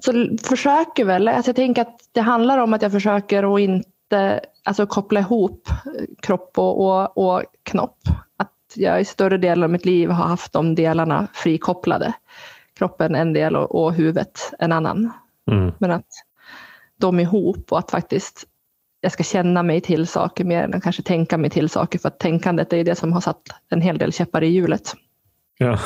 så 0.00 0.36
försöker 0.48 1.04
väl, 1.04 1.28
alltså 1.28 1.48
jag 1.48 1.56
tänker 1.56 1.82
att 1.82 2.00
det 2.12 2.20
handlar 2.20 2.58
om 2.58 2.74
att 2.74 2.82
jag 2.82 2.92
försöker 2.92 3.54
att 3.54 3.60
inte 3.60 4.40
alltså 4.64 4.86
koppla 4.86 5.20
ihop 5.20 5.68
kropp 6.22 6.58
och, 6.58 6.86
och, 6.86 7.18
och 7.18 7.42
knopp. 7.62 7.98
Att 8.36 8.50
jag 8.74 9.00
i 9.00 9.04
större 9.04 9.38
delen 9.38 9.64
av 9.64 9.70
mitt 9.70 9.84
liv 9.84 10.10
har 10.10 10.24
haft 10.24 10.52
de 10.52 10.74
delarna 10.74 11.26
frikopplade. 11.32 12.12
Kroppen 12.74 13.14
en 13.14 13.32
del 13.32 13.56
och, 13.56 13.84
och 13.84 13.92
huvudet 13.92 14.52
en 14.58 14.72
annan. 14.72 15.12
Mm. 15.50 15.72
Men 15.78 15.90
att 15.90 16.06
de 16.96 17.20
ihop 17.20 17.72
och 17.72 17.78
att 17.78 17.90
faktiskt 17.90 18.44
jag 19.00 19.12
ska 19.12 19.22
känna 19.22 19.62
mig 19.62 19.80
till 19.80 20.06
saker 20.06 20.44
mer 20.44 20.62
än 20.62 20.74
att 20.74 20.82
kanske 20.82 21.02
tänka 21.02 21.38
mig 21.38 21.50
till 21.50 21.68
saker. 21.68 21.98
För 21.98 22.08
att 22.08 22.18
tänkandet 22.18 22.72
är 22.72 22.84
det 22.84 22.96
som 22.96 23.12
har 23.12 23.20
satt 23.20 23.42
en 23.68 23.80
hel 23.80 23.98
del 23.98 24.12
käppar 24.12 24.42
i 24.42 24.46
hjulet. 24.46 24.94
Ja. 25.58 25.78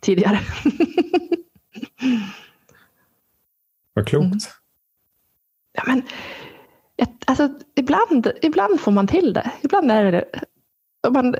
Tidigare. 0.00 0.40
Vad 3.92 4.06
klokt. 4.06 4.24
Mm. 4.24 4.38
Ja, 5.72 5.82
men, 5.86 6.02
alltså, 7.26 7.48
ibland, 7.76 8.32
ibland 8.42 8.80
får 8.80 8.92
man 8.92 9.06
till 9.06 9.32
det. 9.32 9.50
Ibland 9.62 9.90
är 9.90 10.12
det 10.12 10.24
man, 11.10 11.36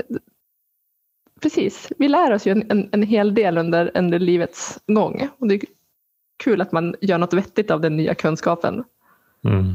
Precis, 1.41 1.93
vi 1.99 2.09
lär 2.09 2.33
oss 2.33 2.47
ju 2.47 2.53
en, 2.53 2.71
en, 2.71 2.89
en, 2.93 3.03
hel 3.03 3.35
del 3.35 3.59
under, 3.59 3.91
under 3.95 4.19
livets 4.19 4.79
gång. 4.87 5.29
Och 5.39 5.49
det 5.49 5.55
är 5.55 5.61
kul 6.37 6.61
att 6.61 6.73
man 6.73 6.95
gör 7.01 7.19
något 7.19 7.33
vettigt 7.33 7.71
av 7.71 7.81
den 7.81 7.97
nya 7.97 8.15
kunskapen. 8.15 8.85
Mm. 9.45 9.75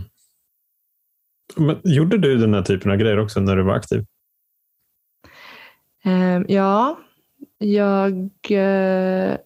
Men, 1.55 1.81
gjorde 1.83 2.17
du 2.17 2.37
den 2.37 2.53
här 2.53 2.61
typen 2.61 2.91
av 2.91 2.97
grejer 2.97 3.19
också 3.19 3.39
när 3.39 3.55
du 3.55 3.63
var 3.63 3.75
aktiv? 3.75 4.05
Ehm, 6.03 6.45
ja, 6.47 6.99
jag 7.57 8.29
eh, 8.49 9.37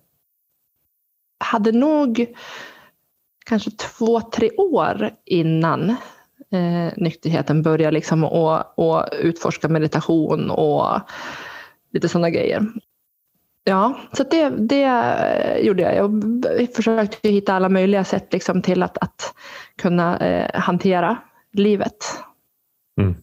hade 1.40 1.72
nog 1.72 2.34
kanske 3.46 3.72
två, 3.72 4.22
tre 4.22 4.50
år 4.52 5.10
innan 5.26 5.90
eh, 6.52 6.94
nykterheten 6.98 7.62
började 7.62 7.92
liksom 7.92 8.24
och, 8.24 8.80
och 8.80 9.06
utforska 9.20 9.70
meditation 9.70 10.50
och 10.50 11.00
lite 11.94 12.10
sådana 12.10 12.30
grejer. 12.30 12.66
Ja, 13.64 14.00
så 14.14 14.24
det, 14.24 14.50
det 14.50 15.60
gjorde 15.62 15.82
jag. 15.82 15.96
Jag 15.96 16.76
försökte 16.76 17.30
hitta 17.30 17.54
alla 17.54 17.70
möjliga 17.70 18.04
sätt 18.04 18.34
liksom 18.34 18.62
till 18.62 18.84
att, 18.84 18.98
att 18.98 19.34
kunna 19.78 20.18
eh, 20.18 20.62
hantera 20.62 21.18
livet. 21.60 21.98
Mm. 23.02 23.16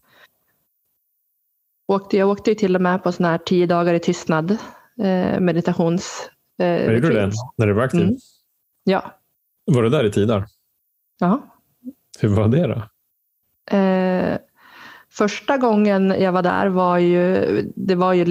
Åkte, 1.86 2.16
jag 2.16 2.28
åkte 2.28 2.54
till 2.54 2.74
och 2.74 2.82
med 2.82 3.02
på 3.02 3.12
sån 3.12 3.26
här 3.26 3.38
tio 3.38 3.66
dagar 3.66 3.94
i 3.94 4.00
tystnad 4.00 4.50
eh, 5.02 5.40
meditations... 5.40 6.30
Eh, 6.58 6.84
gjorde 6.84 7.00
du 7.00 7.14
det 7.14 7.32
när 7.56 7.66
du 7.66 7.72
var 7.72 7.82
aktiv? 7.82 8.00
Mm. 8.00 8.16
Ja. 8.84 9.14
Var 9.64 9.82
du 9.82 9.88
där 9.88 10.04
i 10.04 10.10
tio 10.10 10.26
dagar? 10.26 10.46
Ja. 11.18 11.54
Hur 12.20 12.28
var 12.28 12.48
det 12.48 12.66
då? 12.66 12.82
Eh, 13.76 14.38
första 15.10 15.58
gången 15.58 16.14
jag 16.20 16.32
var 16.32 16.42
där 16.42 16.66
var 16.66 16.98
ju, 16.98 17.62
det 17.76 17.94
var 17.94 18.12
ju 18.12 18.24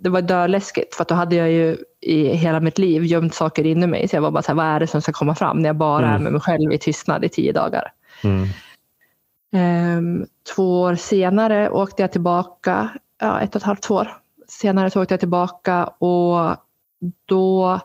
det 0.00 0.10
var 0.10 0.22
döläskigt 0.22 0.94
för 0.94 1.04
då 1.08 1.14
hade 1.14 1.36
jag 1.36 1.50
ju 1.50 1.76
i 2.00 2.24
hela 2.24 2.60
mitt 2.60 2.78
liv 2.78 3.04
gömt 3.04 3.34
saker 3.34 3.66
in 3.66 3.82
i 3.82 3.86
mig. 3.86 4.08
Så 4.08 4.16
jag 4.16 4.22
var 4.22 4.30
bara 4.30 4.42
så 4.42 4.48
här, 4.48 4.56
vad 4.56 4.66
är 4.66 4.80
det 4.80 4.86
som 4.86 5.02
ska 5.02 5.12
komma 5.12 5.34
fram 5.34 5.58
när 5.58 5.68
jag 5.68 5.76
bara 5.76 6.06
mm. 6.06 6.14
är 6.14 6.18
med 6.18 6.32
mig 6.32 6.40
själv 6.40 6.72
i 6.72 6.78
tystnad 6.78 7.24
i 7.24 7.28
tio 7.28 7.52
dagar. 7.52 7.92
Mm. 8.24 8.48
Eh, 9.52 10.00
två 10.54 10.80
år 10.80 10.94
senare 10.94 11.70
åkte 11.70 12.02
jag 12.02 12.12
tillbaka, 12.12 12.88
ja, 13.20 13.40
ett 13.40 13.50
och 13.54 13.56
ett 13.56 13.66
halvt, 13.66 13.82
två 13.82 13.94
år 13.94 14.16
senare 14.48 14.90
så 14.90 15.02
åkte 15.02 15.14
jag 15.14 15.20
tillbaka 15.20 15.86
och 15.86 16.56
då 17.26 17.80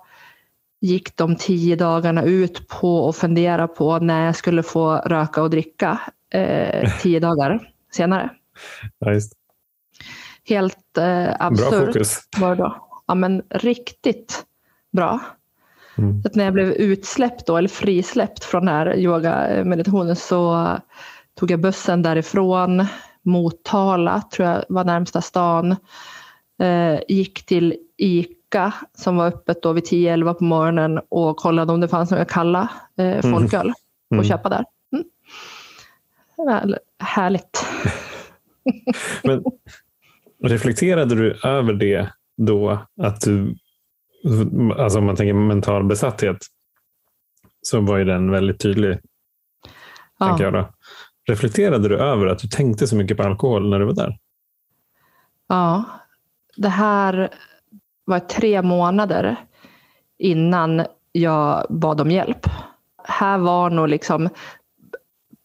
gick 0.82 1.18
de 1.18 1.36
tio 1.36 1.76
dagarna 1.76 2.24
ut 2.24 2.68
på 2.68 3.10
att 3.10 3.16
fundera 3.16 3.68
på 3.68 4.00
när 4.00 4.26
jag 4.26 4.36
skulle 4.36 4.64
få 4.64 4.96
röka 4.96 5.42
och 5.42 5.50
dricka 5.50 6.02
eh, 6.34 6.92
tio 7.02 7.20
dagar 7.20 7.70
senare. 7.92 8.30
Ja, 9.00 9.20
Helt 10.48 10.98
eh, 10.98 11.36
absurt 11.40 12.08
var 12.38 12.56
det 12.56 12.64
då. 12.64 12.88
Ja, 13.08 13.16
men 13.16 13.44
riktigt 13.50 14.46
bra. 14.92 15.20
Mm. 15.98 16.24
Så 16.24 16.30
när 16.34 16.44
jag 16.44 16.54
blev 16.54 16.72
utsläppt 16.72 17.48
då, 17.48 17.58
eller 17.58 17.70
frisläppt 17.70 18.44
från 18.44 18.66
den 18.66 18.76
här 18.76 18.98
yogameditationen 18.98 20.16
så 20.16 20.78
tog 21.36 21.52
jag 21.52 21.62
bussen 21.62 22.02
därifrån. 22.02 22.86
Motala 23.24 24.22
tror 24.32 24.48
jag 24.48 24.64
var 24.70 24.84
närmsta 24.84 25.22
stan. 25.22 25.76
Eh, 26.60 27.00
gick 27.08 27.46
till 27.46 27.76
ICA 27.98 28.74
som 28.98 29.18
var 29.18 29.28
öppet 29.28 29.62
då 29.62 29.74
vid 29.74 29.84
10-11 29.84 30.34
på 30.34 30.44
morgonen 30.44 31.00
och 31.10 31.38
kollade 31.38 31.74
om 31.74 31.82
det 31.82 31.88
fanns 31.88 32.12
några 32.12 32.26
kalla 32.26 32.70
eh, 32.98 33.06
mm. 33.06 33.32
folköl 33.32 33.74
mm. 34.12 34.22
att 34.22 34.28
köpa 34.28 34.50
där. 34.50 34.66
Mm. 34.94 36.76
Härligt. 37.00 37.66
Men 39.24 39.44
reflekterade 40.44 41.16
du 41.16 41.40
över 41.44 41.74
det 41.74 42.10
då? 42.38 42.80
Att 43.02 43.22
du, 43.22 43.56
alltså 44.78 45.00
om 45.00 45.06
man 45.06 45.16
tänker 45.16 45.34
mental 45.34 45.84
besatthet, 45.84 46.38
så 47.62 47.82
var 47.82 47.98
ju 47.98 48.06
den 48.06 48.32
väldigt 48.32 48.60
tydlig. 48.60 49.00
Ja. 50.20 50.38
Jag 50.40 50.54
då. 50.54 50.70
Reflekterade 51.28 51.90
du 51.90 51.98
över 51.98 52.28
att 52.28 52.40
du 52.40 52.48
tänkte 52.48 52.88
så 52.88 52.96
mycket 52.96 53.18
på 53.18 53.24
alkohol 53.24 53.70
när 53.70 53.80
du 53.80 53.86
var 53.86 53.94
där? 53.94 54.18
Ja, 55.48 55.84
det 56.58 56.70
här 56.70 57.30
var 58.06 58.20
tre 58.20 58.62
månader 58.62 59.36
innan 60.18 60.86
jag 61.12 61.66
bad 61.70 62.02
om 62.02 62.12
hjälp. 62.12 62.48
Här 63.04 63.38
var 63.38 63.70
nog 63.70 63.90
liksom 63.90 64.30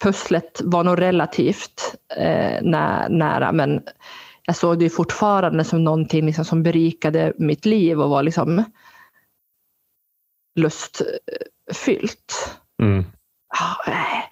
pusslet 0.03 0.61
var 0.65 0.85
nog 0.85 1.01
relativt 1.01 1.95
eh, 2.17 2.63
nä, 2.63 3.09
nära 3.09 3.53
men 3.53 3.83
jag 4.43 4.57
såg 4.57 4.79
det 4.79 4.91
fortfarande 4.91 5.65
som 5.65 5.85
någonting 5.85 6.27
liksom 6.27 6.45
som 6.45 6.63
berikade 6.63 7.33
mitt 7.37 7.67
liv 7.67 8.01
och 8.01 8.11
var 8.11 8.23
liksom 8.23 8.65
lustfyllt. 10.55 12.59
Mm. 12.83 13.05
Eh, 13.87 14.23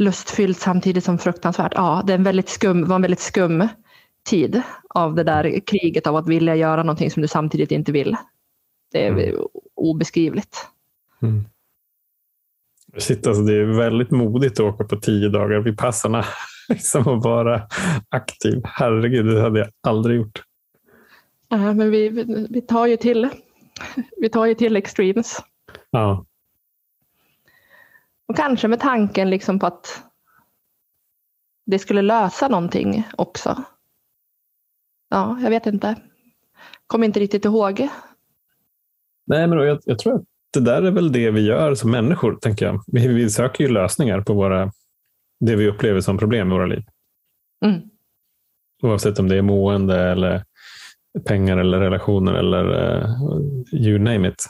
lustfyllt 0.00 0.58
samtidigt 0.58 1.04
som 1.04 1.18
fruktansvärt. 1.18 1.72
Ja, 1.74 2.02
det 2.06 2.12
är 2.12 2.18
en 2.18 2.22
väldigt 2.24 2.48
skum, 2.48 2.84
var 2.88 2.96
en 2.96 3.02
väldigt 3.02 3.20
skum 3.20 3.68
tid 4.28 4.62
av 4.88 5.14
det 5.14 5.24
där 5.24 5.60
kriget 5.66 6.06
av 6.06 6.16
att 6.16 6.28
vilja 6.28 6.56
göra 6.56 6.82
någonting 6.82 7.10
som 7.10 7.22
du 7.22 7.28
samtidigt 7.28 7.70
inte 7.70 7.92
vill. 7.92 8.16
Det 8.92 9.06
är 9.06 9.12
Mm. 9.12 9.36
obeskrivligt. 9.74 10.66
Mm. 11.22 11.44
Shit, 12.98 13.26
alltså 13.26 13.42
det 13.42 13.54
är 13.54 13.64
väldigt 13.64 14.10
modigt 14.10 14.52
att 14.60 14.60
åka 14.60 14.84
på 14.84 14.96
tio 14.96 15.28
dagar 15.28 15.58
vid 15.60 15.78
passarna. 15.78 16.24
Liksom 16.68 17.08
att 17.08 17.24
vara 17.24 17.62
aktiv. 18.08 18.62
Herregud, 18.64 19.26
det 19.26 19.40
hade 19.40 19.58
jag 19.58 19.68
aldrig 19.82 20.16
gjort. 20.16 20.42
Ja, 21.48 21.72
men 21.72 21.90
vi, 21.90 22.08
vi, 22.08 22.46
vi 22.50 22.60
tar 22.60 22.86
ju 22.86 22.96
till 22.96 23.28
vi 24.20 24.28
tar 24.28 24.46
ju 24.46 24.54
till 24.54 24.76
extremes. 24.76 25.38
Ja, 25.90 26.24
Och 28.28 28.36
kanske 28.36 28.68
med 28.68 28.80
tanken 28.80 29.30
liksom 29.30 29.58
på 29.58 29.66
att 29.66 30.02
det 31.66 31.78
skulle 31.78 32.02
lösa 32.02 32.48
någonting 32.48 33.08
också. 33.16 33.62
Ja, 35.08 35.38
jag 35.42 35.50
vet 35.50 35.66
inte. 35.66 35.96
Kommer 36.86 37.06
inte 37.06 37.20
riktigt 37.20 37.44
ihåg. 37.44 37.88
Nej, 39.26 39.46
men 39.46 39.58
jag, 39.58 39.80
jag 39.84 39.98
tror 39.98 40.14
att 40.14 40.24
det 40.52 40.60
där 40.60 40.82
är 40.82 40.90
väl 40.90 41.12
det 41.12 41.30
vi 41.30 41.40
gör 41.40 41.74
som 41.74 41.90
människor, 41.90 42.36
tänker 42.36 42.66
jag. 42.66 42.84
Vi, 42.86 43.08
vi 43.08 43.30
söker 43.30 43.64
ju 43.64 43.70
lösningar 43.70 44.20
på 44.20 44.34
våra, 44.34 44.72
det 45.40 45.56
vi 45.56 45.68
upplever 45.68 46.00
som 46.00 46.18
problem 46.18 46.48
i 46.48 46.54
våra 46.54 46.66
liv. 46.66 46.84
Mm. 47.64 47.80
Oavsett 48.82 49.18
om 49.18 49.28
det 49.28 49.36
är 49.36 49.42
mående 49.42 50.00
eller 50.00 50.44
pengar 51.24 51.56
eller 51.56 51.80
relationer 51.80 52.34
eller 52.34 52.64
uh, 52.64 53.10
you 53.72 53.98
name 53.98 54.28
it. 54.28 54.46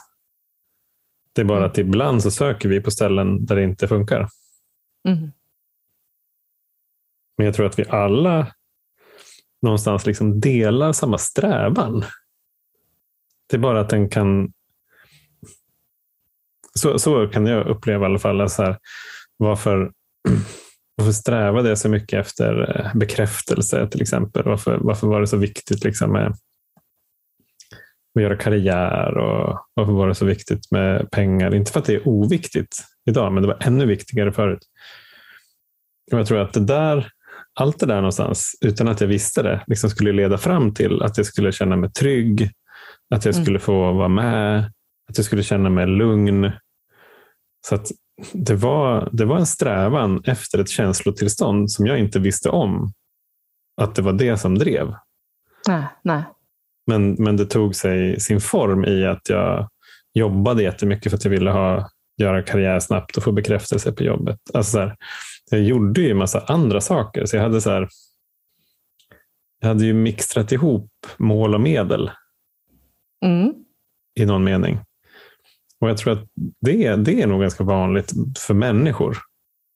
Det 1.37 1.41
är 1.41 1.45
bara 1.45 1.57
Mm. 1.57 1.69
att 1.69 1.77
ibland 1.77 2.23
så 2.23 2.31
söker 2.31 2.69
vi 2.69 2.81
på 2.81 2.91
ställen 2.91 3.45
där 3.45 3.55
det 3.55 3.63
inte 3.63 3.87
funkar. 3.87 4.29
Mm. 5.07 5.31
Men 7.37 7.45
jag 7.45 7.55
tror 7.55 7.65
att 7.65 7.79
vi 7.79 7.85
alla 7.89 8.47
någonstans 9.61 10.05
liksom 10.05 10.39
delar 10.39 10.93
samma 10.93 11.17
strävan. 11.17 12.03
Det 13.49 13.55
är 13.55 13.59
bara 13.59 13.79
att 13.81 13.89
den 13.89 14.09
kan... 14.09 14.53
Så, 16.73 16.99
så 16.99 17.27
kan 17.27 17.45
jag 17.45 17.67
uppleva 17.67 18.05
i 18.05 18.09
alla 18.09 18.19
fall. 18.19 18.49
Så 18.49 18.63
här, 18.63 18.77
varför, 19.37 19.91
varför 20.95 21.11
strävade 21.11 21.69
jag 21.69 21.77
så 21.77 21.89
mycket 21.89 22.19
efter 22.19 22.79
eh, 22.79 22.95
bekräftelse 22.95 23.87
till 23.87 24.01
exempel? 24.01 24.43
Varför, 24.43 24.77
varför 24.77 25.07
var 25.07 25.21
det 25.21 25.27
så 25.27 25.37
viktigt 25.37 25.83
liksom 25.83 26.11
med 26.11 26.37
att 28.17 28.23
göra 28.23 28.37
karriär 28.37 29.17
och 29.17 29.59
varför 29.73 29.91
var 29.91 30.07
det 30.07 30.15
så 30.15 30.25
viktigt 30.25 30.71
med 30.71 31.11
pengar? 31.11 31.55
Inte 31.55 31.71
för 31.71 31.79
att 31.79 31.85
det 31.85 31.95
är 31.95 32.07
oviktigt 32.07 32.77
idag, 33.09 33.33
men 33.33 33.43
det 33.43 33.47
var 33.47 33.57
ännu 33.61 33.85
viktigare 33.85 34.31
förut. 34.31 34.59
Och 36.11 36.19
jag 36.19 36.27
tror 36.27 36.39
att 36.39 36.53
det 36.53 36.59
där 36.65 37.11
allt 37.59 37.79
det 37.79 37.85
där 37.85 37.95
någonstans, 37.95 38.55
utan 38.61 38.87
att 38.87 39.01
jag 39.01 39.07
visste 39.07 39.41
det, 39.41 39.63
liksom 39.67 39.89
skulle 39.89 40.11
leda 40.11 40.37
fram 40.37 40.73
till 40.73 41.01
att 41.01 41.17
jag 41.17 41.25
skulle 41.25 41.51
känna 41.51 41.75
mig 41.75 41.91
trygg, 41.91 42.51
att 43.15 43.25
jag 43.25 43.33
Mm. 43.35 43.45
skulle 43.45 43.59
få 43.59 43.93
vara 43.93 44.07
med, 44.07 44.59
att 45.09 45.17
jag 45.17 45.25
skulle 45.25 45.43
känna 45.43 45.69
mig 45.69 45.87
lugn. 45.87 46.51
Så 47.67 47.75
att 47.75 47.87
det 48.33 48.55
var, 48.55 49.09
det 49.11 49.25
var 49.25 49.37
en 49.37 49.45
strävan 49.45 50.21
efter 50.25 50.59
ett 50.59 50.69
känslotillstånd 50.69 51.71
som 51.71 51.85
jag 51.85 51.99
inte 51.99 52.19
visste 52.19 52.49
om 52.49 52.93
att 53.81 53.95
det 53.95 54.01
var 54.01 54.13
det 54.13 54.37
som 54.37 54.57
drev. 54.57 54.93
Nej, 55.67 55.83
nej. 56.03 56.23
Men, 56.87 57.13
men 57.13 57.37
det 57.37 57.45
tog 57.45 57.75
sig 57.75 58.19
sin 58.19 58.41
form 58.41 58.85
i 58.85 59.05
att 59.05 59.29
jag 59.29 59.69
jobbade 60.13 60.63
jättemycket 60.63 61.11
för 61.11 61.17
att 61.17 61.25
jag 61.25 61.31
ville 61.31 61.51
ha, 61.51 61.89
göra 62.17 62.41
karriär 62.41 62.79
snabbt 62.79 63.17
och 63.17 63.23
få 63.23 63.31
bekräftelse 63.31 63.91
på 63.91 64.03
jobbet. 64.03 64.39
Alltså 64.53 64.71
så 64.71 64.79
här, 64.79 64.95
jag 65.51 65.61
gjorde 65.61 66.01
ju 66.01 66.11
en 66.11 66.17
massa 66.17 66.39
andra 66.39 66.81
saker. 66.81 67.25
Så 67.25 67.35
jag 67.35 67.43
hade 67.43 67.61
så 67.61 67.69
här, 67.69 67.89
jag 69.59 69.67
hade 69.67 69.85
ju 69.85 69.93
mixtrat 69.93 70.51
ihop 70.51 70.91
mål 71.17 71.55
och 71.55 71.61
medel 71.61 72.11
Mm. 73.25 73.53
i 74.19 74.25
någon 74.25 74.43
mening. 74.43 74.79
Och 75.79 75.89
jag 75.89 75.97
tror 75.97 76.13
att 76.13 76.27
det, 76.61 76.95
det 76.95 77.21
är 77.21 77.27
nog 77.27 77.41
ganska 77.41 77.63
vanligt 77.63 78.13
för 78.39 78.53
människor. 78.53 79.17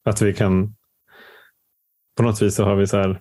Att 0.06 0.21
vi 0.21 0.34
kan, 0.34 0.76
på 2.17 2.24
något 2.24 2.41
vis 2.41 2.56
så 2.56 2.63
har 2.63 2.76
vi 2.76 2.88
så 2.88 2.97
här, 2.97 3.19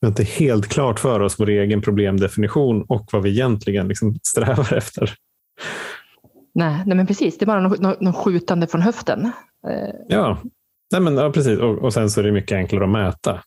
vi 0.00 0.06
har 0.06 0.08
inte 0.10 0.24
helt 0.24 0.68
klart 0.68 1.00
för 1.00 1.20
oss 1.20 1.40
vår 1.40 1.48
egen 1.48 1.82
problemdefinition 1.82 2.82
och 2.88 3.08
vad 3.12 3.22
vi 3.22 3.30
egentligen 3.30 3.88
liksom 3.88 4.18
strävar 4.22 4.72
efter. 4.76 5.14
Nej, 6.54 6.82
nej, 6.86 6.96
men 6.96 7.06
precis. 7.06 7.38
Det 7.38 7.44
är 7.44 7.46
bara 7.46 7.68
något, 8.00 8.16
skjutande 8.16 8.66
från 8.66 8.82
höften. 8.82 9.24
Eh, 9.68 9.94
Ja, 10.08 10.38
Nej, 10.92 11.00
men, 11.00 11.16
ja 11.16 11.32
precis. 11.32 11.58
Och, 11.58 11.78
och 11.78 11.92
sen 11.92 12.10
så 12.10 12.20
är 12.20 12.24
det 12.24 12.32
mycket 12.32 12.56
enklare 12.56 12.84
att 12.84 12.90
mäta. 12.90 13.42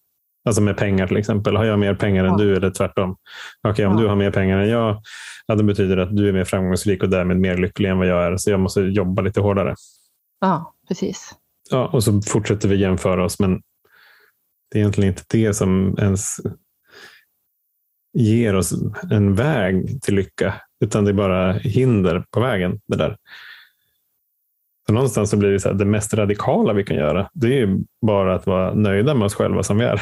Alltså 0.46 0.62
med 0.62 0.78
pengar 0.78 1.08
till 1.08 1.18
exempel. 1.18 1.56
Har 1.56 1.66
jag 1.66 1.80
mer 1.80 1.96
pengar 1.96 2.24
än 2.26 2.32
Ja. 2.32 2.38
du 2.38 2.56
eller 2.56 2.72
tvärtom? 2.72 3.16
Okej, 3.68 3.86
om 3.86 3.94
Ja. 3.94 4.00
du 4.02 4.08
har 4.08 4.16
mer 4.16 4.32
pengar 4.32 4.60
än 4.60 4.70
jag, 4.70 5.02
ja, 5.48 5.56
det 5.56 5.64
betyder 5.64 5.98
att 5.98 6.16
du 6.16 6.30
är 6.30 6.34
mer 6.34 6.44
framgångsrik 6.46 7.04
och 7.04 7.10
därmed 7.10 7.38
mer 7.38 7.58
lycklig 7.58 7.90
än 7.90 7.98
vad 7.98 8.08
jag 8.08 8.24
är. 8.26 8.38
Så 8.38 8.52
jag 8.52 8.60
måste 8.60 8.82
jobba 8.82 9.22
lite 9.22 9.42
hårdare. 9.42 9.76
ja, 10.42 10.74
precis. 10.88 11.36
Ja, 11.72 11.88
och 11.88 12.04
så 12.04 12.22
fortsätter 12.22 12.70
vi 12.70 12.76
jämföra 12.76 13.26
oss, 13.26 13.40
men 13.40 13.62
det 14.72 14.78
är 14.78 14.80
egentligen 14.80 15.10
inte 15.10 15.24
det 15.30 15.54
som 15.54 15.96
ens 16.00 16.38
ger 18.14 18.56
oss 18.56 18.74
en 19.12 19.36
väg 19.36 20.02
till 20.02 20.16
lycka, 20.16 20.54
utan 20.80 21.06
det 21.06 21.12
är 21.12 21.14
bara 21.14 21.54
hinder 21.54 22.26
på 22.32 22.40
vägen. 22.40 22.82
Det 22.88 22.98
där. 22.98 23.18
Så 24.88 24.94
någonstans 24.94 25.30
så 25.30 25.38
blir 25.38 25.50
det 25.50 25.60
så 25.60 25.70
här, 25.70 25.76
det 25.76 25.86
mest 25.86 26.14
radikala 26.14 26.74
vi 26.74 26.84
kan 26.84 26.98
göra, 26.98 27.30
det 27.34 27.48
är 27.48 27.68
ju 27.68 27.80
bara 28.02 28.36
att 28.36 28.48
vara 28.48 28.74
nöjda 28.74 29.14
med 29.14 29.26
oss 29.26 29.36
själva 29.36 29.64
som 29.64 29.78
vi 29.78 29.86
är. 29.86 30.02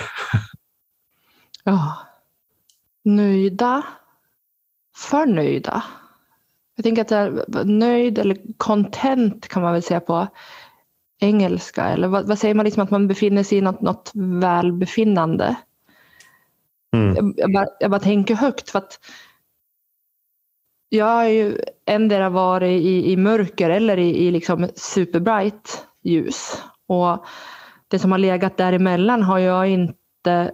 Ja. 1.63 1.97
Nöjda. 3.03 3.83
Förnöjda. 4.97 5.83
Jag 6.75 6.83
tänker 6.83 7.01
att 7.01 7.07
det 7.07 7.15
är 7.59 7.63
nöjd 7.65 8.19
eller 8.19 8.37
content 8.57 9.47
kan 9.47 9.61
man 9.61 9.73
väl 9.73 9.83
säga 9.83 9.99
på 9.99 10.27
engelska. 11.19 11.83
Eller 11.83 12.07
vad, 12.07 12.27
vad 12.27 12.39
säger 12.39 12.55
man, 12.55 12.65
liksom 12.65 12.83
att 12.83 12.91
man 12.91 13.07
befinner 13.07 13.43
sig 13.43 13.57
i 13.57 13.61
något, 13.61 13.81
något 13.81 14.11
välbefinnande. 14.15 15.55
Mm. 16.93 17.15
Jag, 17.15 17.33
jag, 17.37 17.53
bara, 17.53 17.67
jag 17.79 17.91
bara 17.91 18.01
tänker 18.01 18.35
högt 18.35 18.69
för 18.69 18.79
att 18.79 18.99
jag 20.89 21.05
har 21.05 21.25
ju 21.25 21.57
endera 21.85 22.29
varit 22.29 22.81
i, 22.81 23.11
i 23.11 23.17
mörker 23.17 23.69
eller 23.69 23.97
i, 23.97 24.27
i 24.27 24.31
liksom 24.31 24.67
superbright 24.75 25.87
ljus. 26.03 26.63
Och 26.87 27.25
det 27.87 27.99
som 27.99 28.11
har 28.11 28.19
legat 28.19 28.57
däremellan 28.57 29.23
har 29.23 29.39
jag 29.39 29.67
inte 29.67 30.51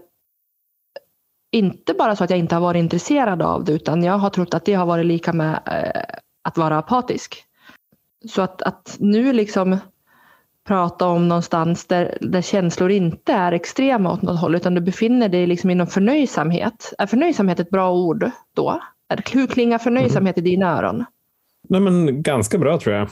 inte 1.51 1.93
bara 1.93 2.15
så 2.15 2.23
att 2.23 2.29
jag 2.29 2.39
inte 2.39 2.55
har 2.55 2.61
varit 2.61 2.79
intresserad 2.79 3.41
av 3.41 3.63
det 3.63 3.71
utan 3.73 4.03
jag 4.03 4.17
har 4.17 4.29
trott 4.29 4.53
att 4.53 4.65
det 4.65 4.73
har 4.73 4.85
varit 4.85 5.05
lika 5.05 5.33
med 5.33 5.59
eh, 5.65 6.15
att 6.43 6.57
vara 6.57 6.77
apatisk. 6.77 7.45
Så 8.29 8.41
att, 8.41 8.61
att 8.61 8.97
nu 8.99 9.33
liksom 9.33 9.77
prata 10.67 11.07
om 11.07 11.27
någonstans 11.27 11.85
där, 11.85 12.17
där 12.21 12.41
känslor 12.41 12.91
inte 12.91 13.33
är 13.33 13.51
extrema 13.51 14.13
åt 14.13 14.21
något 14.21 14.39
håll 14.39 14.55
utan 14.55 14.73
du 14.73 14.81
befinner 14.81 15.29
dig 15.29 15.47
liksom 15.47 15.69
inom 15.69 15.87
förnöjsamhet. 15.87 16.93
Är 16.97 17.07
förnöjsamhet 17.07 17.59
ett 17.59 17.69
bra 17.69 17.91
ord 17.91 18.29
då? 18.55 18.81
Hur 19.31 19.47
klingar 19.47 19.77
förnöjsamhet 19.77 20.37
i 20.37 20.41
dina 20.41 20.77
öron? 20.77 21.05
Nej, 21.69 21.81
men 21.81 22.23
ganska 22.23 22.57
bra 22.57 22.79
tror 22.79 22.95
jag. 22.95 23.09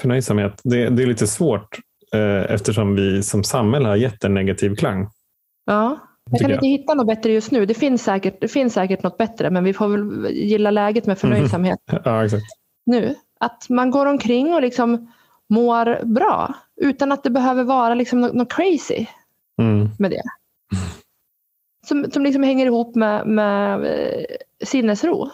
Förnöjsamhet. 0.00 0.60
Det, 0.64 0.88
det 0.88 1.02
är 1.02 1.06
lite 1.06 1.26
svårt 1.26 1.78
eh, 2.14 2.54
eftersom 2.54 2.94
vi 2.94 3.22
som 3.22 3.44
samhälle 3.44 3.88
har 3.88 3.96
gett 3.96 4.24
en 4.24 4.34
negativ 4.34 4.74
klang. 4.74 5.08
Ja, 5.66 5.98
jag 6.30 6.40
kan 6.40 6.48
Tycker 6.48 6.54
inte 6.54 6.66
hitta 6.66 6.94
något 6.94 7.06
bättre 7.06 7.32
just 7.32 7.50
nu. 7.50 7.66
Det 7.66 7.74
finns, 7.74 8.04
säkert, 8.04 8.40
det 8.40 8.48
finns 8.48 8.74
säkert 8.74 9.02
något 9.02 9.18
bättre 9.18 9.50
men 9.50 9.64
vi 9.64 9.72
får 9.72 9.88
väl 9.88 10.30
gilla 10.30 10.70
läget 10.70 11.06
med 11.06 11.18
förnöjsamhet. 11.18 11.78
Ja, 12.04 12.24
exakt. 12.24 12.44
nu. 12.86 13.14
Att 13.40 13.68
man 13.68 13.90
går 13.90 14.06
omkring 14.06 14.54
och 14.54 14.62
liksom 14.62 15.12
mår 15.48 16.04
bra 16.04 16.54
utan 16.80 17.12
att 17.12 17.22
det 17.22 17.30
behöver 17.30 17.64
vara 17.64 17.94
liksom 17.94 18.20
något, 18.20 18.34
något 18.34 18.52
crazy 18.52 19.06
Mm. 19.58 19.88
med 19.98 20.10
det. 20.10 20.22
Som, 21.86 22.10
som 22.10 22.22
liksom 22.22 22.42
hänger 22.42 22.66
ihop 22.66 22.94
med, 22.94 23.26
med 23.26 23.84
eh, 23.84 24.24
sinnesro. 24.64 25.30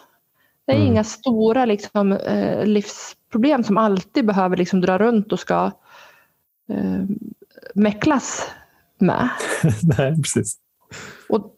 Det 0.65 0.71
är 0.71 0.75
Mm. 0.75 0.87
inga 0.87 1.03
stora 1.03 1.65
liksom, 1.65 2.11
eh, 2.11 2.65
livsproblem 2.65 3.63
som 3.63 3.77
alltid 3.77 4.25
behöver 4.25 4.57
liksom 4.57 4.81
dra 4.81 4.97
runt 4.97 5.33
och 5.33 5.39
ska 5.39 5.71
eh, 6.69 7.03
mäcklas 7.75 8.51
med. 8.97 9.29
Nej, 9.97 10.15
precis. 10.21 10.57
Och 11.29 11.53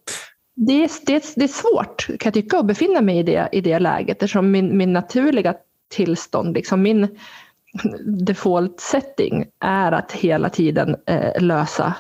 det, 0.56 0.84
är, 0.84 0.92
det, 1.06 1.34
det 1.36 1.44
är 1.44 1.48
svårt 1.48 2.06
kan 2.08 2.18
jag 2.24 2.34
tycka 2.34 2.60
att 2.60 2.66
befinna 2.66 3.02
mig 3.02 3.18
i 3.20 3.24
det, 3.24 3.50
i 3.52 3.62
det 3.62 3.80
läget 3.80 4.18
eftersom 4.24 4.52
min, 4.52 4.78
min 4.78 4.94
naturliga 4.94 5.56
tillstånd. 5.88 6.54
Liksom 6.54 6.82
min 6.82 7.08
default 8.06 8.80
setting 8.80 9.46
är 9.60 9.92
att 9.92 10.12
hela 10.12 10.50
tiden 10.50 10.96
eh, 11.08 11.42
lösa 11.42 11.96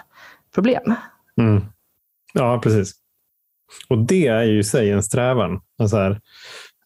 problem. 0.56 0.94
Mm. 1.38 1.66
Ja, 2.34 2.60
precis. 2.64 2.94
Och 3.90 3.98
det 3.98 4.28
är 4.28 4.44
ju 4.44 4.60
i 4.60 4.64
sig 4.64 4.92
en 4.92 5.04
strävan. 5.04 5.62
Alltså 5.78 5.98
här, 5.98 6.22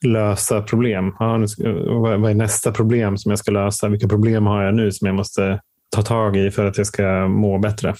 lösa 0.05 0.61
problem. 0.61 1.15
Ja, 1.19 1.37
nu 1.37 1.47
ska, 1.47 1.63
vad 1.99 2.31
är 2.31 2.33
nästa 2.33 2.71
problem 2.71 3.17
som 3.17 3.29
jag 3.29 3.39
ska 3.39 3.51
lösa? 3.51 3.87
Vilka 3.87 4.07
problem 4.07 4.45
har 4.45 4.63
jag 4.63 4.75
nu 4.75 4.91
som 4.91 5.05
jag 5.05 5.15
måste 5.15 5.61
ta 5.89 6.01
tag 6.01 6.37
i 6.37 6.51
för 6.51 6.65
att 6.65 6.77
jag 6.77 6.87
ska 6.87 7.27
må 7.27 7.59
bättre? 7.59 7.95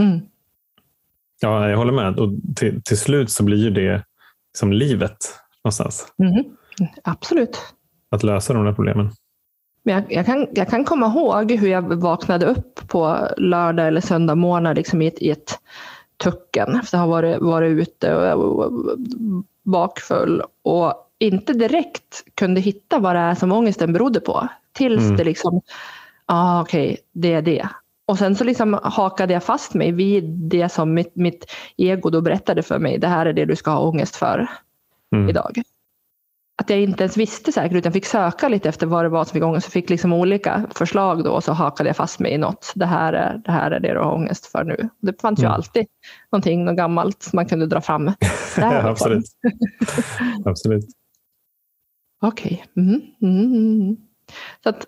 Mm. 0.00 0.20
Ja, 1.40 1.70
jag 1.70 1.76
håller 1.76 1.92
med. 1.92 2.18
Och 2.18 2.32
till, 2.56 2.82
till 2.82 2.98
slut 2.98 3.30
så 3.30 3.42
blir 3.44 3.56
ju 3.56 3.70
det 3.70 4.04
som 4.58 4.72
livet 4.72 5.16
någonstans. 5.64 6.06
Mm. 6.18 6.44
Absolut. 7.04 7.58
Att 8.10 8.22
lösa 8.22 8.52
de 8.52 8.64
där 8.64 8.72
problemen. 8.72 9.10
Men 9.84 9.94
jag, 9.94 10.12
jag, 10.12 10.26
kan, 10.26 10.46
jag 10.52 10.68
kan 10.68 10.84
komma 10.84 11.06
ihåg 11.06 11.52
hur 11.52 11.68
jag 11.68 11.94
vaknade 11.94 12.46
upp 12.46 12.88
på 12.88 13.28
lördag 13.36 13.88
eller 13.88 14.00
söndag 14.00 14.34
morgon 14.34 14.74
liksom 14.74 15.02
i, 15.02 15.06
ett, 15.06 15.22
i 15.22 15.30
ett 15.30 15.58
tucken 16.16 16.80
efter 16.82 16.98
att 16.98 17.04
ha 17.04 17.10
varit, 17.10 17.40
varit 17.40 17.70
ute 17.70 18.14
och, 18.14 18.64
och 18.64 18.72
bakfull 19.62 20.42
och 20.62 20.94
inte 21.18 21.52
direkt 21.52 22.24
kunde 22.34 22.60
hitta 22.60 22.98
vad 22.98 23.16
det 23.16 23.20
är 23.20 23.34
som 23.34 23.52
ångesten 23.52 23.92
berodde 23.92 24.20
på. 24.20 24.48
Tills 24.72 25.02
mm. 25.02 25.16
det 25.16 25.24
liksom, 25.24 25.54
ja 25.54 25.62
ah, 26.26 26.62
okej, 26.62 26.84
okay, 26.84 26.96
det 27.12 27.32
är 27.32 27.42
det. 27.42 27.68
Och 28.06 28.18
sen 28.18 28.36
så 28.36 28.44
liksom 28.44 28.80
hakade 28.82 29.32
jag 29.32 29.44
fast 29.44 29.74
mig 29.74 29.92
vid 29.92 30.24
det 30.24 30.68
som 30.68 30.94
mitt, 30.94 31.16
mitt 31.16 31.50
ego 31.76 32.10
då 32.10 32.20
berättade 32.20 32.62
för 32.62 32.78
mig. 32.78 32.98
Det 32.98 33.08
här 33.08 33.26
är 33.26 33.32
det 33.32 33.44
du 33.44 33.56
ska 33.56 33.70
ha 33.70 33.80
ångest 33.80 34.16
för 34.16 34.48
mm. 35.12 35.28
idag. 35.28 35.62
Att 36.64 36.70
jag 36.70 36.80
inte 36.80 37.02
ens 37.02 37.16
visste 37.16 37.52
säkert 37.52 37.76
utan 37.76 37.92
fick 37.92 38.06
söka 38.06 38.48
lite 38.48 38.68
efter 38.68 38.86
vad 38.86 39.04
det 39.04 39.08
var 39.08 39.24
som 39.24 39.32
fick 39.32 39.42
ångest. 39.42 39.66
Så 39.66 39.70
fick 39.70 39.90
liksom 39.90 40.12
olika 40.12 40.66
förslag 40.74 41.24
då 41.24 41.30
och 41.30 41.44
så 41.44 41.52
hakade 41.52 41.88
jag 41.88 41.96
fast 41.96 42.20
mig 42.20 42.32
i 42.32 42.38
något. 42.38 42.72
Det 42.74 42.86
här 42.86 43.12
är 43.12 43.42
det, 43.44 43.52
här 43.52 43.70
är 43.70 43.80
det 43.80 43.92
du 43.92 43.98
har 43.98 44.14
ångest 44.14 44.46
för 44.46 44.64
nu. 44.64 44.88
Det 45.00 45.20
fanns 45.20 45.38
mm. 45.38 45.50
ju 45.50 45.54
alltid 45.54 45.86
någonting 46.32 46.64
något 46.64 46.76
gammalt 46.76 47.32
man 47.32 47.46
kunde 47.46 47.66
dra 47.66 47.80
fram. 47.80 48.06
ja, 48.56 48.88
absolut. 48.88 49.24
absolut. 50.44 50.84
Okej. 52.22 52.64
Okay. 52.74 52.84
Mm, 52.84 53.00
mm, 53.22 53.54
mm, 53.54 53.96
så 54.62 54.68
att 54.68 54.86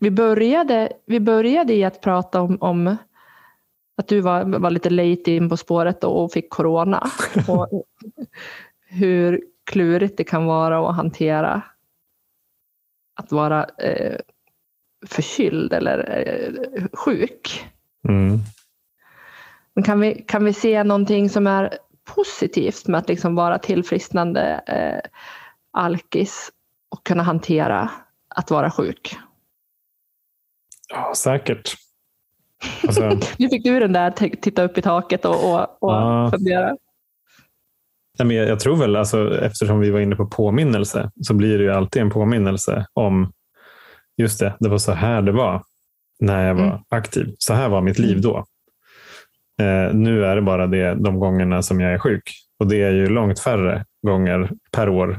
vi 0.00 0.10
började, 0.10 0.92
vi 1.06 1.20
började 1.20 1.74
i 1.74 1.84
att 1.84 2.00
prata 2.00 2.40
om, 2.40 2.58
om 2.60 2.96
att 3.96 4.08
du 4.08 4.20
var, 4.20 4.44
var 4.58 4.70
lite 4.70 4.90
late 4.90 5.30
in 5.30 5.48
på 5.48 5.56
spåret 5.56 6.04
och 6.04 6.32
fick 6.32 6.50
corona. 6.50 7.10
Och 7.48 7.84
hur 8.86 9.53
klurigt 9.64 10.16
det 10.16 10.24
kan 10.24 10.44
vara 10.46 10.88
att 10.88 10.96
hantera 10.96 11.62
att 13.14 13.32
vara 13.32 13.64
eh, 13.64 14.16
förkyld 15.06 15.72
eller 15.72 16.26
eh, 16.26 16.84
sjuk. 16.92 17.70
Mm. 18.08 18.38
Men 19.74 19.84
kan 19.84 20.00
vi, 20.00 20.24
kan 20.28 20.44
vi 20.44 20.52
se 20.52 20.84
någonting 20.84 21.30
som 21.30 21.46
är 21.46 21.78
positivt 22.04 22.86
med 22.86 22.98
att 22.98 23.08
liksom 23.08 23.34
vara 23.34 23.58
tillfrisknande 23.58 24.62
eh, 24.66 25.10
alkis 25.70 26.50
och 26.88 27.06
kunna 27.06 27.22
hantera 27.22 27.90
att 28.28 28.50
vara 28.50 28.70
sjuk? 28.70 29.16
Ja, 30.88 31.12
säkert. 31.16 31.74
Alltså... 32.82 33.18
nu 33.38 33.48
fick 33.48 33.64
du 33.64 33.80
den 33.80 33.92
där 33.92 34.10
titta 34.36 34.62
upp 34.62 34.78
i 34.78 34.82
taket 34.82 35.24
och, 35.24 35.52
och, 35.52 35.82
och 35.82 35.92
ja. 35.92 36.30
fundera. 36.30 36.76
Nej, 38.18 38.26
men 38.26 38.36
jag, 38.36 38.60
tror 38.60 38.76
väl, 38.76 38.96
alltså, 38.96 39.38
eftersom 39.38 39.80
vi 39.80 39.90
var 39.90 40.00
inne 40.00 40.16
på 40.16 40.26
påminnelse, 40.26 41.10
så 41.22 41.34
blir 41.34 41.58
det 41.58 41.64
ju 41.64 41.70
alltid 41.70 42.02
en 42.02 42.10
påminnelse 42.10 42.86
om 42.92 43.32
just 44.16 44.40
det, 44.40 44.54
det 44.60 44.68
var 44.68 44.78
så 44.78 44.92
här 44.92 45.22
det 45.22 45.32
var 45.32 45.62
när 46.20 46.46
jag 46.46 46.54
var 46.54 46.64
mm. 46.64 46.78
aktiv. 46.88 47.34
Så 47.38 47.54
här 47.54 47.68
var 47.68 47.80
mitt 47.80 47.98
liv 47.98 48.20
då. 48.20 48.36
Eh, 49.60 49.94
nu 49.94 50.24
är 50.24 50.36
det 50.36 50.42
bara 50.42 50.66
det 50.66 50.94
de 50.94 51.20
gångerna 51.20 51.62
som 51.62 51.80
jag 51.80 51.92
är 51.92 51.98
sjuk. 51.98 52.30
Och 52.58 52.66
det 52.66 52.82
är 52.82 52.90
ju 52.90 53.06
långt 53.06 53.40
färre 53.40 53.84
gånger 54.06 54.50
per 54.72 54.88
år 54.88 55.18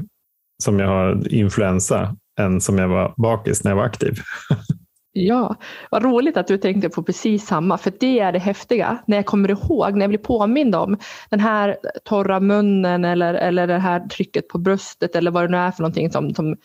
som 0.62 0.78
jag 0.78 0.88
har 0.88 1.34
influensa 1.34 2.16
än 2.40 2.60
som 2.60 2.78
jag 2.78 2.88
var 2.88 3.14
bakis 3.16 3.64
när 3.64 3.70
jag 3.70 3.76
var 3.76 3.84
aktiv. 3.84 4.18
Ja, 5.16 5.56
vad 5.90 6.02
roligt 6.02 6.36
att 6.36 6.46
du 6.46 6.58
tänkte 6.58 6.88
på 6.88 7.02
precis 7.02 7.46
samma, 7.46 7.78
för 7.78 7.92
det 8.00 8.20
är 8.20 8.32
det 8.32 8.38
häftiga. 8.38 8.98
När 9.06 9.16
jag 9.16 9.26
kommer 9.26 9.50
ihåg, 9.50 9.92
när 9.92 10.00
jag 10.00 10.10
blir 10.10 10.18
påmind 10.18 10.74
om 10.74 10.98
den 11.30 11.40
här 11.40 11.76
torra 12.04 12.40
munnen 12.40 13.04
eller, 13.04 13.34
eller 13.34 13.66
det 13.66 13.78
här 13.78 14.00
trycket 14.00 14.48
på 14.48 14.58
bröstet 14.58 15.16
eller 15.16 15.30
vad 15.30 15.44
det 15.44 15.48
nu 15.48 15.56
är 15.56 15.70
för 15.70 15.82
någonting 15.82 16.10
som, 16.10 16.34
som 16.34 16.46
mm. 16.46 16.58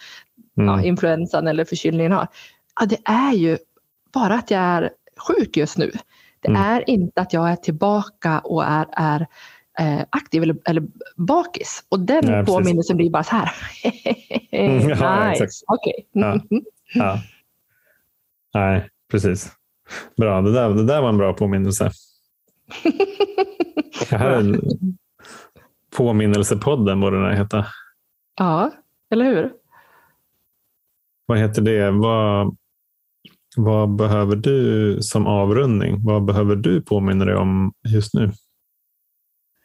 ja, 0.56 0.82
influensan 0.84 1.48
eller 1.48 1.66
förkylningen 1.66 2.12
har. 2.12 2.28
Ja, 2.80 2.86
det 2.86 3.00
är 3.06 3.34
ju 3.34 3.58
bara 4.14 4.34
att 4.34 4.52
jag 4.52 4.62
är 4.62 4.90
sjuk 5.28 5.58
just 5.58 5.78
nu. 5.78 5.92
Det 6.40 6.50
mm. 6.50 6.62
är 6.62 6.90
inte 6.90 7.22
att 7.22 7.34
jag 7.34 7.52
är 7.52 7.56
tillbaka 7.56 8.40
och 8.40 8.64
är, 8.64 8.86
är 8.92 9.28
eh, 9.80 10.02
aktiv 10.10 10.44
eller, 10.44 10.58
eller 10.66 10.84
bakis. 11.16 11.84
Och 11.90 12.00
den 12.00 12.28
ja, 12.28 12.46
påminnelsen 12.46 12.98
blir 12.98 13.10
bara 13.10 13.24
så 13.24 13.36
här. 13.36 13.52
nice, 15.32 15.64
okej. 15.68 16.08
Okay. 16.14 16.62
Ja. 16.94 17.20
Nej, 18.54 18.90
precis. 19.12 19.52
Bra, 20.18 20.42
det 20.42 20.54
där, 20.54 20.70
det 20.70 20.86
där 20.86 21.02
var 21.02 21.10
en 21.10 21.18
bra 21.18 21.34
påminnelse. 21.34 21.92
det 24.10 24.18
här 24.18 24.32
är 24.32 24.60
påminnelsepodden 25.98 27.00
borde 27.00 27.24
den 27.28 27.38
heta. 27.38 27.66
Ja, 28.38 28.72
eller 29.10 29.26
hur? 29.26 29.54
Vad 31.26 31.38
heter 31.38 31.62
det? 31.62 31.92
Vad, 31.92 32.56
vad 33.58 33.96
behöver 33.96 34.36
du 34.36 34.98
som 35.02 35.28
avrundning? 35.28 36.06
Vad 36.06 36.26
behöver 36.26 36.56
du 36.56 36.82
påminna 36.82 37.26
dig 37.26 37.36
om 37.36 37.74
just 37.88 38.14
nu? 38.14 38.32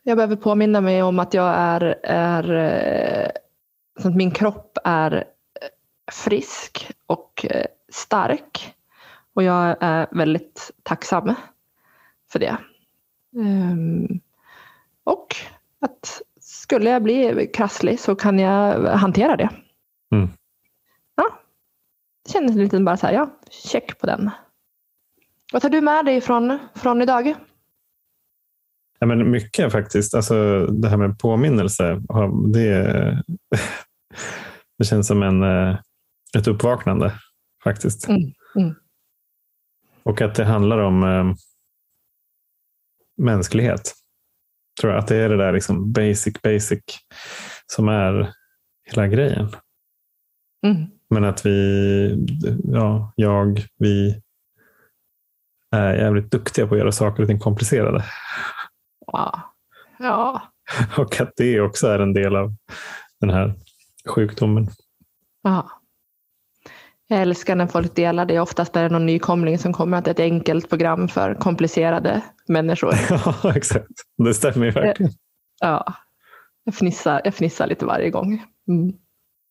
Jag 0.03 0.17
behöver 0.17 0.37
påminna 0.37 0.81
mig 0.81 1.03
om 1.03 1.19
att 1.19 1.35
jag 1.35 1.55
är, 1.57 1.81
är 2.05 2.55
eh, 2.55 3.31
att 4.05 4.17
min 4.17 4.31
kropp 4.31 4.79
är 4.85 5.25
frisk 6.13 6.91
och 7.07 7.47
eh, 7.51 7.67
stark. 7.93 8.76
Och 9.37 9.43
jag 9.43 9.77
är 9.81 10.07
väldigt 10.11 10.71
tacksam 10.83 11.35
för 12.33 12.39
det. 12.39 12.57
Um, 13.37 14.21
och 15.05 15.37
att 15.81 16.23
skulle 16.41 16.91
jag 16.91 17.03
bli 17.03 17.51
krasslig 17.55 18.01
så 18.01 18.15
kan 18.15 18.39
jag 18.39 18.81
hantera 18.97 19.37
det. 19.37 19.51
Mm. 20.13 20.29
Ja, 21.15 21.39
det 22.25 22.33
kändes 22.33 22.57
lite 22.57 22.81
bara 22.81 22.97
så 22.97 23.07
här, 23.07 23.15
ja, 23.15 23.31
check 23.51 23.99
på 23.99 24.07
den. 24.07 24.31
Vad 25.53 25.63
tar 25.63 25.69
du 25.69 25.81
med 25.81 26.05
dig 26.05 26.21
från, 26.21 26.59
från 26.75 27.03
idag? 27.03 27.35
Ja, 28.99 29.07
men 29.07 29.31
mycket 29.31 29.73
faktiskt. 29.73 30.15
Alltså, 30.15 30.67
det 30.67 30.89
här 30.89 30.97
med 30.97 31.19
påminnelse, 31.19 32.03
det, 32.53 33.23
det 34.79 34.85
känns 34.85 35.07
som 35.07 35.23
en, 35.23 35.43
eh, 35.43 35.79
ett 36.39 36.47
uppvaknande 36.47 37.13
faktiskt. 37.65 38.09
Mm, 38.09 38.23
mm. 38.57 38.75
Och 40.07 40.21
att 40.21 40.35
det 40.35 40.45
handlar 40.45 40.79
om 40.79 41.03
eh, 41.03 41.35
mänsklighet. 43.17 43.93
Tror 44.81 44.93
jag 44.93 44.99
att 44.99 45.09
det 45.09 45.17
är 45.17 45.29
det 45.29 45.37
där 45.37 45.53
liksom 45.53 45.93
basic, 45.93 46.43
basic 46.43 46.83
som 47.67 47.89
är 47.89 48.33
hela 48.85 49.07
grejen. 49.07 49.49
Mm. 50.67 50.87
Men 51.11 51.25
att 51.25 51.47
vi, 51.47 52.27
ja, 52.65 53.13
jag, 53.17 53.63
vi 53.79 54.23
är 55.71 55.95
jävligt 55.95 56.31
duktiga 56.31 56.67
på 56.67 56.75
att 56.75 56.81
göra 56.81 56.93
saker 56.93 57.23
och 57.23 57.29
ting 57.29 57.39
komplicerade. 57.39 58.05
Wow. 59.13 59.41
Ja. 59.99 60.43
Och 60.99 61.21
att 61.21 61.33
det 61.37 61.61
också 61.61 61.87
är 61.87 61.99
en 61.99 62.13
del 62.13 62.37
av 62.37 62.55
den 63.21 63.31
här 63.31 63.55
sjukdomen. 64.09 64.69
Ja. 65.43 65.71
Jag 67.09 67.23
älskar 67.23 67.57
när 67.57 67.67
folk 67.67 67.95
delar 67.95 68.27
det. 68.27 68.41
Oftast 68.41 68.77
är 68.77 68.83
det 68.83 68.89
någon 68.89 69.07
nykomling 69.07 69.59
som 69.59 69.73
kommer 69.73 69.99
att 69.99 70.09
ett 70.09 70.21
enkelt 70.21 70.69
program 70.69 71.09
för 71.09 71.35
komplicerade 71.35 72.23
människor. 72.49 72.95
Ja, 73.43 73.57
exakt. 73.57 73.87
Det 74.25 74.35
stämmer 74.35 74.67
ju 74.67 74.73
verkligen. 74.73 75.13
Ja, 75.61 75.95
jag 76.65 76.75
fnissar, 76.75 77.21
jag 77.25 77.35
fnissar 77.35 77.67
lite 77.67 77.87
varje 77.87 78.11
gång. 78.11 78.43
Mm. 78.69 78.89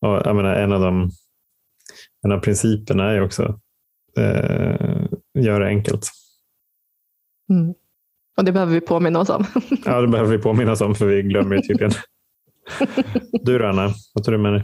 Och, 0.02 0.28
jag 0.28 0.36
menar, 0.36 0.54
en, 0.54 0.74
av 0.74 0.82
de, 0.82 1.12
en 2.26 2.32
av 2.32 2.40
principerna 2.40 3.10
är 3.10 3.16
ju 3.16 3.22
också 3.22 3.60
eh, 4.18 5.06
gör 5.40 5.60
det 5.60 5.68
enkelt. 5.68 6.10
Mm. 7.50 7.74
Och 8.38 8.46
det 8.46 8.52
behöver 8.52 8.74
vi 8.74 8.82
påminna 8.82 9.20
oss 9.20 9.30
om. 9.30 9.46
ja, 9.86 10.02
det 10.02 10.08
behöver 10.08 10.38
vi 10.38 10.44
påminna 10.44 10.72
oss 10.72 10.82
om 10.82 10.96
för 10.96 11.06
vi 11.06 11.22
glömmer 11.22 11.56
det 11.56 11.62
tydligen. 11.62 11.92
du 13.44 13.60
då 13.60 13.68
Anna, 13.68 13.94
vad 14.14 14.24
tar 14.24 14.32
du 14.32 14.38
med 14.38 14.54
dig? 14.54 14.64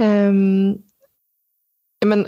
Um, 0.00 0.82
men, 2.06 2.26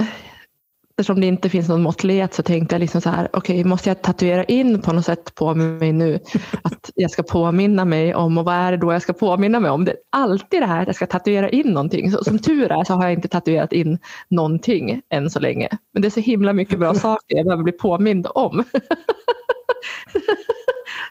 eftersom 1.00 1.20
det 1.20 1.26
inte 1.26 1.48
finns 1.48 1.68
någon 1.68 1.82
måttlighet 1.82 2.34
så 2.34 2.42
tänkte 2.42 2.74
jag 2.74 2.80
liksom 2.80 3.00
så 3.00 3.10
här, 3.10 3.28
okej, 3.32 3.60
okay, 3.60 3.68
måste 3.68 3.90
jag 3.90 4.02
tatuera 4.02 4.44
in 4.44 4.82
på 4.82 4.92
något 4.92 5.04
sätt 5.04 5.34
på 5.34 5.54
mig 5.54 5.92
nu 5.92 6.14
att 6.62 6.90
jag 6.94 7.10
ska 7.10 7.22
påminna 7.22 7.84
mig 7.84 8.14
om 8.14 8.38
och 8.38 8.44
vad 8.44 8.54
är 8.54 8.70
det 8.72 8.78
då 8.78 8.92
jag 8.92 9.02
ska 9.02 9.12
påminna 9.12 9.60
mig 9.60 9.70
om? 9.70 9.84
Det 9.84 9.90
är 9.90 9.98
alltid 10.10 10.62
det 10.62 10.66
här 10.66 10.80
att 10.80 10.86
jag 10.86 10.96
ska 10.96 11.06
tatuera 11.06 11.48
in 11.48 11.66
någonting. 11.66 12.10
Så, 12.10 12.24
som 12.24 12.38
tur 12.38 12.72
är 12.72 12.84
så 12.84 12.94
har 12.94 13.04
jag 13.04 13.12
inte 13.12 13.28
tatuerat 13.28 13.72
in 13.72 13.98
någonting 14.28 15.02
än 15.10 15.30
så 15.30 15.40
länge. 15.40 15.68
Men 15.92 16.02
det 16.02 16.08
är 16.08 16.10
så 16.10 16.20
himla 16.20 16.52
mycket 16.52 16.78
bra 16.78 16.94
saker 17.06 17.36
jag 17.36 17.46
behöver 17.46 17.64
bli 17.64 17.72
påmind 17.72 18.26
om. 18.34 18.64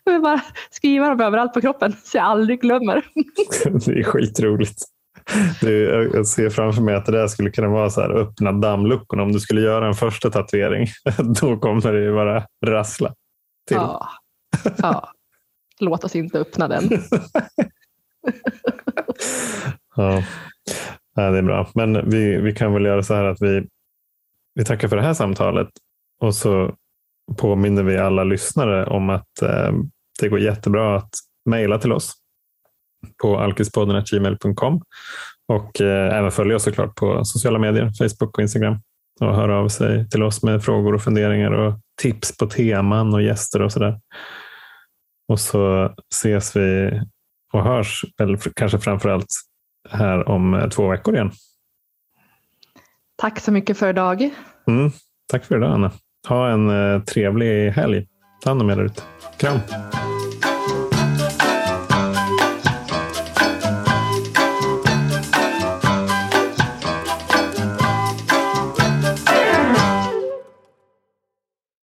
jag 0.03 0.13
vill 0.13 0.21
bara 0.21 0.41
skriva 0.69 1.09
dem 1.09 1.21
överallt 1.21 1.53
på 1.53 1.61
kroppen 1.61 1.95
så 2.03 2.17
jag 2.17 2.25
aldrig 2.25 2.61
glömmer. 2.61 3.05
det 3.85 3.99
är 3.99 4.03
skitroligt. 4.03 4.83
Det, 5.61 5.71
jag 6.13 6.27
ser 6.27 6.49
framför 6.49 6.81
mig 6.81 6.95
att 6.95 7.05
det 7.05 7.11
där 7.11 7.27
skulle 7.27 7.51
kunna 7.51 7.67
vara 7.67 7.89
så 7.89 8.01
här 8.01 8.09
öppna 8.09 8.51
dammluckorna. 8.51 9.23
Om 9.23 9.31
du 9.31 9.39
skulle 9.39 9.61
göra 9.61 9.87
en 9.87 9.93
första 9.93 10.29
tatuering, 10.29 10.87
då 11.41 11.57
kommer 11.57 11.93
det 11.93 12.01
ju 12.01 12.13
bara 12.13 12.45
rassla 12.65 13.13
till. 13.67 13.77
Ja. 13.77 14.09
ja. 14.77 15.09
Låt 15.79 16.03
oss 16.03 16.15
inte 16.15 16.39
öppna 16.39 16.67
den. 16.67 16.83
ja. 19.95 20.23
ja, 21.15 21.31
det 21.31 21.37
är 21.37 21.41
bra. 21.41 21.69
Men 21.75 22.09
vi, 22.09 22.37
vi 22.37 22.55
kan 22.55 22.73
väl 22.73 22.85
göra 22.85 23.03
så 23.03 23.13
här 23.13 23.23
att 23.23 23.41
vi, 23.41 23.67
vi 24.55 24.65
tackar 24.65 24.87
för 24.87 24.95
det 24.95 25.01
här 25.01 25.13
samtalet 25.13 25.69
och 26.21 26.35
så 26.35 26.75
påminner 27.37 27.83
vi 27.83 27.97
alla 27.97 28.23
lyssnare 28.23 28.85
om 28.85 29.09
att 29.09 29.41
eh, 29.41 29.71
det 30.19 30.29
går 30.29 30.39
jättebra 30.39 30.95
att 30.95 31.09
mejla 31.45 31.77
till 31.77 31.91
oss 31.91 32.18
på 33.21 33.39
alkispodden.gmail.com 33.39 34.81
och 35.47 35.81
eh, 35.81 36.17
även 36.17 36.31
följa 36.31 36.55
oss 36.55 36.63
såklart 36.63 36.95
på 36.95 37.25
sociala 37.25 37.59
medier, 37.59 37.91
Facebook 37.97 38.37
och 38.37 38.41
Instagram 38.41 38.79
och 39.19 39.35
höra 39.35 39.59
av 39.59 39.67
sig 39.67 40.09
till 40.09 40.23
oss 40.23 40.43
med 40.43 40.63
frågor 40.63 40.95
och 40.95 41.01
funderingar 41.01 41.51
och 41.51 41.79
tips 42.01 42.37
på 42.37 42.45
teman 42.45 43.13
och 43.13 43.21
gäster 43.21 43.61
och 43.61 43.71
sådär. 43.71 43.99
Och 45.27 45.39
så 45.39 45.93
ses 46.13 46.55
vi 46.55 47.01
och 47.53 47.63
hörs, 47.63 48.05
eller 48.21 48.39
kanske 48.55 48.79
framför 48.79 49.09
allt 49.09 49.27
här 49.89 50.29
om 50.29 50.53
eh, 50.53 50.69
två 50.69 50.87
veckor 50.87 51.13
igen. 51.13 51.31
Tack 53.17 53.39
så 53.39 53.51
mycket 53.51 53.77
för 53.77 53.89
idag. 53.89 54.29
Mm, 54.67 54.91
tack 55.31 55.45
för 55.45 55.57
idag 55.57 55.71
Anna. 55.71 55.91
Ha 56.27 56.49
en 56.49 56.69
eh, 56.69 57.03
trevlig 57.03 57.71
helg. 57.71 58.07
Ta 58.41 58.49
hand 58.49 58.61
om 58.61 58.69
er 58.69 58.75
där 58.75 58.83
ute. 58.83 59.01
Kram! 59.37 59.59